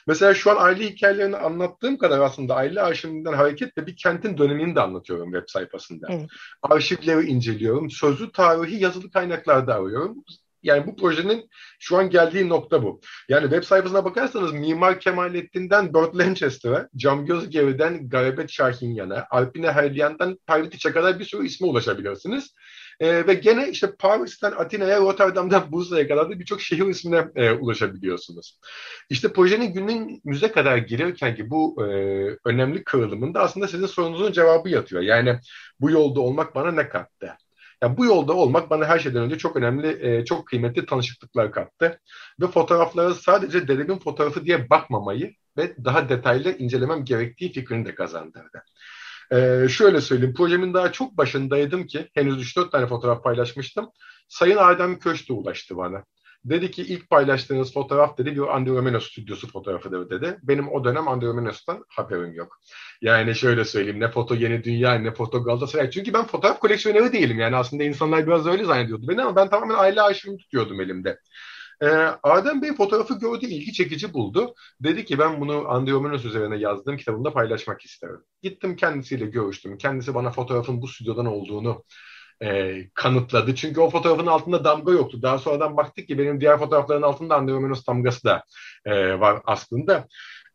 Mesela 0.08 0.34
şu 0.34 0.52
an 0.52 0.56
aile 0.60 0.90
hikayelerini 0.90 1.38
anlattığım 1.38 1.98
kadar 1.98 2.20
aslında 2.20 2.56
aile 2.56 2.82
arşivinden 2.82 3.34
hareketle 3.34 3.88
bir 3.88 3.96
kentin 3.96 4.38
dönemini 4.38 4.76
de 4.76 4.82
anlatıyorum 4.82 5.32
web 5.32 5.48
sayfasında. 5.48 6.08
Evet. 6.10 6.30
Arşivleri 6.62 7.26
inceliyorum. 7.26 7.92
Sözlü 7.92 8.32
tarihi 8.32 8.84
yazılı 8.84 9.12
kaynaklarda 9.12 9.76
arıyorum. 9.76 10.24
Yani 10.64 10.88
bu 10.88 10.96
projenin 10.96 11.50
şu 11.80 11.98
an 11.98 12.10
geldiği 12.10 12.50
nokta 12.50 12.84
bu. 12.84 13.02
Yani 13.30 13.44
web 13.44 13.64
sayfasına 13.64 14.06
bakarsanız 14.06 14.54
Mimar 14.54 15.00
Kemalettin'den 15.00 15.94
Burt 15.94 16.18
Lancaster'a, 16.18 16.90
Cam 16.96 17.26
Gözgev'den 17.26 18.10
Garabet 18.10 18.52
Şahinyan'a, 18.52 19.28
Alpine 19.30 19.72
Herliyan'dan 19.72 20.40
Parvatiç'e 20.48 20.92
kadar 20.92 21.20
bir 21.20 21.26
sürü 21.26 21.46
isme 21.46 21.68
ulaşabilirsiniz. 21.68 22.54
E, 23.00 23.28
ve 23.28 23.34
gene 23.34 23.70
işte 23.70 23.96
Paris'ten 24.00 24.52
Atina'ya, 24.52 25.00
Rotterdam'dan 25.00 25.72
Bursa'ya 25.72 26.08
kadar 26.08 26.30
da 26.30 26.40
birçok 26.40 26.62
şehir 26.62 26.88
ismine 26.88 27.28
e, 27.36 27.52
ulaşabiliyorsunuz. 27.52 28.60
İşte 29.10 29.34
projenin 29.34 29.74
günün 29.74 30.22
müze 30.24 30.52
kadar 30.52 30.78
gelirken 30.78 31.36
ki 31.36 31.50
bu 31.50 31.86
e, 31.86 31.88
önemli 32.46 32.84
kırılımında 32.84 33.42
aslında 33.42 33.68
sizin 33.68 33.86
sorunuzun 33.86 34.32
cevabı 34.32 34.70
yatıyor. 34.70 35.02
Yani 35.02 35.40
bu 35.80 35.92
yolda 35.92 36.20
olmak 36.20 36.56
bana 36.56 36.72
ne 36.72 36.90
kattı? 36.90 37.38
Yani 37.84 37.98
bu 37.98 38.06
yolda 38.06 38.34
olmak 38.34 38.70
bana 38.70 38.86
her 38.86 39.00
şeyden 39.00 39.24
önce 39.24 39.38
çok 39.38 39.56
önemli, 39.56 40.08
e, 40.08 40.26
çok 40.26 40.48
kıymetli 40.48 40.86
tanışıklıklar 40.86 41.52
kattı. 41.52 42.00
Ve 42.42 42.48
fotoğraflara 42.48 43.14
sadece 43.14 43.68
dedemin 43.68 44.00
fotoğrafı 44.00 44.46
diye 44.46 44.70
bakmamayı 44.70 45.34
ve 45.58 45.76
daha 45.86 46.10
detaylı 46.10 46.58
incelemem 46.58 47.06
gerektiği 47.06 47.52
fikrini 47.52 47.86
de 47.86 47.96
kazandırdı. 47.96 48.64
Ee, 49.32 49.68
şöyle 49.70 50.02
söyleyeyim, 50.02 50.34
projemin 50.34 50.74
daha 50.74 50.92
çok 50.92 51.18
başındaydım 51.18 51.86
ki 51.88 52.10
henüz 52.14 52.42
3-4 52.42 52.72
tane 52.72 52.88
fotoğraf 52.88 53.24
paylaşmıştım. 53.24 53.90
Sayın 54.28 54.58
Adem 54.58 55.00
Köşte 55.00 55.34
ulaştı 55.34 55.78
bana. 55.78 56.04
Dedi 56.46 56.72
ki 56.72 56.82
ilk 56.82 57.10
paylaştığınız 57.10 57.74
fotoğraf 57.74 58.18
dedi 58.18 58.36
bir 58.36 58.56
Andromenos 58.56 59.10
stüdyosu 59.10 59.52
fotoğrafıdır 59.52 60.10
dedi. 60.10 60.38
Benim 60.44 60.72
o 60.72 60.84
dönem 60.84 61.08
Andromenos'tan 61.08 61.86
haberim 61.90 62.34
yok. 62.34 62.60
Yani 63.02 63.36
şöyle 63.36 63.66
söyleyeyim 63.66 64.00
ne 64.00 64.08
foto 64.12 64.36
yeni 64.36 64.64
dünya 64.64 64.94
ne 64.94 65.14
foto 65.14 65.44
Galatasaray. 65.44 65.90
Çünkü 65.90 66.14
ben 66.14 66.26
fotoğraf 66.26 66.60
koleksiyoneri 66.60 67.14
değilim. 67.14 67.40
Yani 67.40 67.56
aslında 67.56 67.84
insanlar 67.84 68.28
biraz 68.28 68.48
öyle 68.48 68.64
zannediyordu 68.64 69.08
beni 69.08 69.22
ama 69.22 69.36
ben 69.36 69.50
tamamen 69.50 69.76
aile 69.76 70.02
arşivimi 70.02 70.38
tutuyordum 70.38 70.82
elimde. 70.82 71.20
Ee, 71.82 71.88
Adem 72.24 72.62
Bey 72.62 72.74
fotoğrafı 72.74 73.20
gördü, 73.20 73.46
ilgi 73.46 73.74
çekici 73.74 74.14
buldu. 74.14 74.56
Dedi 74.80 75.06
ki 75.06 75.20
ben 75.20 75.42
bunu 75.42 75.70
Andromenos 75.70 76.26
üzerine 76.26 76.58
yazdığım 76.58 76.98
kitabımda 76.98 77.34
paylaşmak 77.34 77.82
isterim. 77.86 78.20
Gittim 78.42 78.76
kendisiyle 78.76 79.26
görüştüm. 79.26 79.78
Kendisi 79.78 80.16
bana 80.16 80.32
fotoğrafın 80.32 80.82
bu 80.82 80.88
stüdyodan 80.88 81.26
olduğunu 81.26 81.84
e, 82.44 82.82
kanıtladı. 82.94 83.56
Çünkü 83.56 83.82
o 83.82 83.90
fotoğrafın 83.90 84.28
altında 84.28 84.64
damga 84.64 84.92
yoktu. 84.92 85.22
Daha 85.22 85.38
sonradan 85.38 85.78
baktık 85.78 86.08
ki 86.08 86.18
benim 86.18 86.42
diğer 86.42 86.58
fotoğrafların 86.58 87.02
altında 87.02 87.36
Andromenos 87.36 87.88
damgası 87.88 88.24
da 88.24 88.44
e, 88.86 89.20
var 89.20 89.42
aslında. 89.46 90.08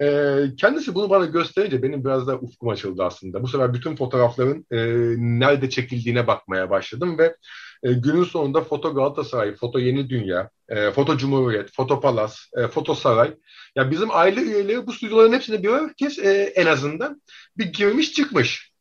E, 0.03 0.37
kendisi 0.59 0.95
bunu 0.95 1.11
bana 1.11 1.25
gösterince 1.25 1.83
benim 1.83 2.05
biraz 2.05 2.27
da 2.27 2.39
ufkum 2.39 2.69
açıldı 2.69 3.05
aslında. 3.05 3.43
Bu 3.43 3.49
sefer 3.49 3.75
bütün 3.75 3.97
fotoğrafların 3.97 4.67
e, 4.71 4.79
nerede 5.19 5.71
çekildiğine 5.71 6.27
bakmaya 6.27 6.71
başladım 6.71 7.19
ve 7.19 7.37
e, 7.83 7.93
günün 7.93 8.25
sonunda 8.25 8.61
Foto 8.61 8.95
Galatasaray, 8.95 9.55
Foto 9.55 9.79
Yeni 9.79 10.11
Dünya, 10.11 10.51
e, 10.69 10.91
Foto 10.91 11.17
Cumhuriyet, 11.17 11.73
Foto 11.73 12.01
Palas, 12.01 12.39
e, 12.57 12.69
Foto 12.69 12.95
Saray. 12.95 13.35
Ya 13.77 13.91
bizim 13.91 14.09
aile 14.11 14.41
üyeleri 14.41 14.87
bu 14.87 14.93
stüdyoların 14.93 15.33
hepsine 15.33 15.63
bir 15.63 15.95
kez 15.95 16.19
e, 16.19 16.53
en 16.55 16.67
azından 16.67 17.23
bir 17.59 17.73
girmiş 17.73 18.13
çıkmış. 18.13 18.73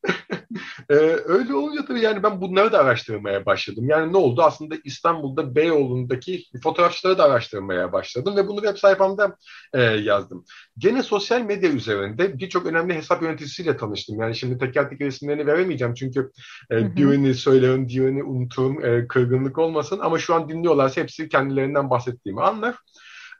Ee, 0.89 0.95
öyle 1.25 1.53
olunca 1.53 1.85
tabii 1.85 2.01
yani 2.01 2.23
ben 2.23 2.41
bunları 2.41 2.71
da 2.71 2.79
araştırmaya 2.79 3.45
başladım. 3.45 3.89
Yani 3.89 4.13
ne 4.13 4.17
oldu? 4.17 4.41
Aslında 4.41 4.75
İstanbul'da 4.83 5.55
Beyoğlu'ndaki 5.55 6.43
fotoğrafçıları 6.63 7.17
da 7.17 7.23
araştırmaya 7.23 7.93
başladım 7.93 8.35
ve 8.37 8.47
bunu 8.47 8.61
web 8.61 8.77
sayfamda 8.77 9.37
e, 9.73 9.81
yazdım. 9.81 10.45
Gene 10.77 11.03
sosyal 11.03 11.41
medya 11.41 11.69
üzerinde 11.69 12.39
birçok 12.39 12.65
önemli 12.65 12.93
hesap 12.93 13.21
yöneticisiyle 13.21 13.77
tanıştım. 13.77 14.19
Yani 14.21 14.35
şimdi 14.35 14.57
teker 14.57 14.89
teker 14.89 15.07
isimlerini 15.07 15.47
veremeyeceğim 15.47 15.93
çünkü 15.93 16.31
e, 16.71 16.95
birini 16.95 17.33
söylerim, 17.33 17.89
diğerini 17.89 18.23
unuturum, 18.23 18.85
e, 18.85 19.07
kırgınlık 19.07 19.57
olmasın. 19.57 19.99
Ama 20.01 20.19
şu 20.19 20.35
an 20.35 20.49
dinliyorlarsa 20.49 21.01
hepsi 21.01 21.29
kendilerinden 21.29 21.89
bahsettiğimi 21.89 22.41
anlar. 22.41 22.75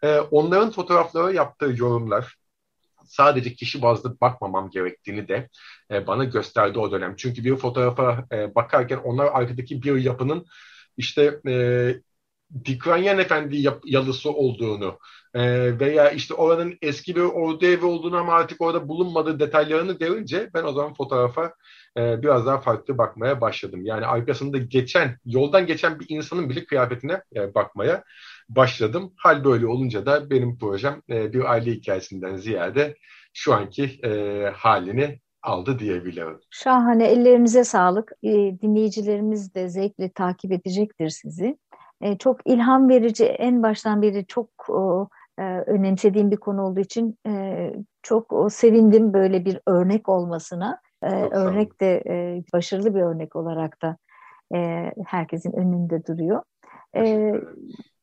E, 0.04 0.20
onların 0.20 0.72
fotoğraflara 0.72 1.32
yaptığı 1.32 1.74
yorumlar, 1.78 2.36
sadece 3.08 3.54
kişi 3.54 3.82
bazlı 3.82 4.18
bakmamam 4.22 4.70
gerektiğini 4.70 5.28
de 5.28 5.50
e, 5.92 6.08
bana 6.08 6.24
gösterdi 6.24 6.80
o 6.80 6.92
dönem. 6.92 7.16
Çünkü 7.16 7.44
bir 7.44 7.56
fotoğrafa 7.56 8.26
e, 8.32 8.56
bakarken 8.56 8.98
onlar 8.98 9.26
arkadaki 9.26 9.84
bir 9.84 9.96
yapının 9.96 10.46
işte 10.98 11.40
e, 11.48 11.54
Dikranyen 12.66 13.18
Efendi 13.18 13.64
yalısı 13.86 14.32
olduğunu 14.32 15.00
e, 15.34 15.80
veya 15.80 16.12
işte 16.12 16.34
oranın 16.34 16.78
eski 16.82 17.16
bir 17.16 17.22
ordu 17.22 17.66
evi 17.66 17.86
olduğunu 17.86 18.18
ama 18.18 18.34
artık 18.34 18.62
orada 18.62 18.88
bulunmadığı 18.88 19.40
detaylarını 19.40 19.94
görünce 19.94 20.50
ben 20.54 20.64
o 20.64 20.72
zaman 20.72 20.94
fotoğrafa 20.94 21.54
e, 21.98 22.22
biraz 22.22 22.46
daha 22.46 22.60
farklı 22.62 22.98
bakmaya 22.98 23.42
başladım. 23.42 23.86
Yani 23.86 24.06
arkasında 24.06 24.58
geçen, 24.58 25.18
yoldan 25.26 25.66
geçen 25.66 26.00
bir 26.00 26.06
insanın 26.10 26.50
bile 26.50 26.66
kıyafetine 26.66 27.22
e, 27.36 27.54
bakmaya 27.56 28.04
başladım. 28.50 29.14
Hal 29.18 29.44
böyle 29.44 29.68
olunca 29.68 30.06
da 30.06 30.30
benim 30.30 30.58
projem 30.58 31.02
e, 31.10 31.34
bir 31.34 31.52
aile 31.52 31.72
hikayesinden 31.72 32.38
ziyade 32.38 32.96
şu 33.34 33.54
anki 33.54 33.84
e, 34.04 34.44
halini 34.56 35.20
aldı 35.42 35.80
diyebilirim. 35.80 36.40
Şahane, 36.52 37.08
ellerinize 37.08 37.64
sağlık. 37.64 38.12
E, 38.24 38.30
dinleyicilerimiz 38.62 39.56
de 39.56 39.70
zevkle 39.70 40.12
takip 40.12 40.52
edecektir 40.52 41.10
sizi. 41.10 41.58
E, 42.02 42.18
çok 42.18 42.40
ilham 42.46 42.90
verici, 42.90 43.26
en 43.26 43.64
baştan 43.64 44.02
beri 44.02 44.26
çok 44.26 44.70
o, 44.70 45.10
e, 45.40 45.44
önemsediğim 45.44 46.32
bir 46.32 46.38
konu 46.38 46.62
olduğu 46.62 46.80
için 46.80 47.18
e, 47.28 47.74
çok 48.04 48.34
o, 48.34 48.50
sevindim 48.50 49.14
böyle 49.14 49.46
bir 49.46 49.60
örnek 49.68 50.10
olmasına. 50.10 50.82
E, 51.04 51.10
örnek 51.24 51.82
de 51.82 52.04
e, 52.08 52.44
başarılı 52.54 52.96
bir 52.96 53.02
örnek 53.02 53.36
olarak 53.36 53.82
da 53.82 53.98
e, 54.56 54.92
herkesin 55.06 55.52
önünde 55.52 56.06
duruyor. 56.06 56.42
E, 56.96 57.34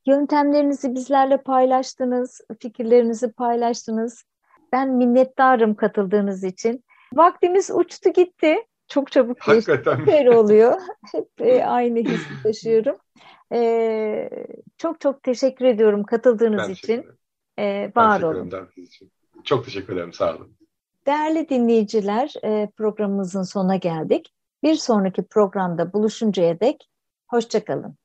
Yöntemlerinizi 0.07 0.95
bizlerle 0.95 1.37
paylaştınız, 1.37 2.41
fikirlerinizi 2.61 3.33
paylaştınız. 3.33 4.25
Ben 4.73 4.91
minnettarım 4.91 5.75
katıldığınız 5.75 6.45
için. 6.45 6.85
Vaktimiz 7.15 7.71
uçtu 7.71 8.13
gitti. 8.13 8.57
Çok 8.89 9.13
çabuk 9.13 9.39
geçti. 9.47 9.83
Böyle 10.07 10.31
oluyor. 10.31 10.81
Hep 11.13 11.29
e, 11.41 11.65
aynı 11.65 11.99
hissi 11.99 12.43
taşıyorum. 12.43 12.97
E, 13.53 14.31
çok 14.79 15.01
çok 15.01 15.23
teşekkür 15.23 15.65
ediyorum 15.65 16.05
katıldığınız 16.05 16.69
ben 16.69 16.73
için. 16.73 17.07
E, 17.59 17.93
var 17.97 18.23
ben 18.23 18.27
olun. 18.27 18.51
Için. 18.77 19.13
Çok 19.45 19.65
teşekkür 19.65 19.93
ederim. 19.93 20.13
Sağ 20.13 20.37
olun. 20.37 20.57
Değerli 21.07 21.49
dinleyiciler, 21.49 22.35
e, 22.45 22.71
programımızın 22.77 23.43
sonuna 23.43 23.77
geldik. 23.77 24.35
Bir 24.63 24.75
sonraki 24.75 25.23
programda 25.23 25.93
buluşuncaya 25.93 26.61
dek 26.61 26.91
hoşçakalın. 27.27 27.97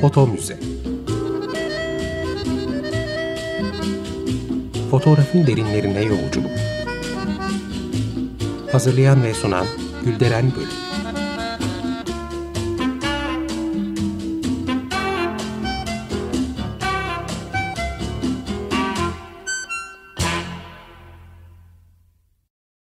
Foto 0.00 0.26
Müze 0.26 0.58
Fotoğrafın 4.90 5.46
derinlerine 5.46 6.02
yolculuk 6.02 6.50
Hazırlayan 8.72 9.22
ve 9.22 9.34
sunan 9.34 9.66
Gülderen 10.04 10.52
Bölüm 10.56 10.91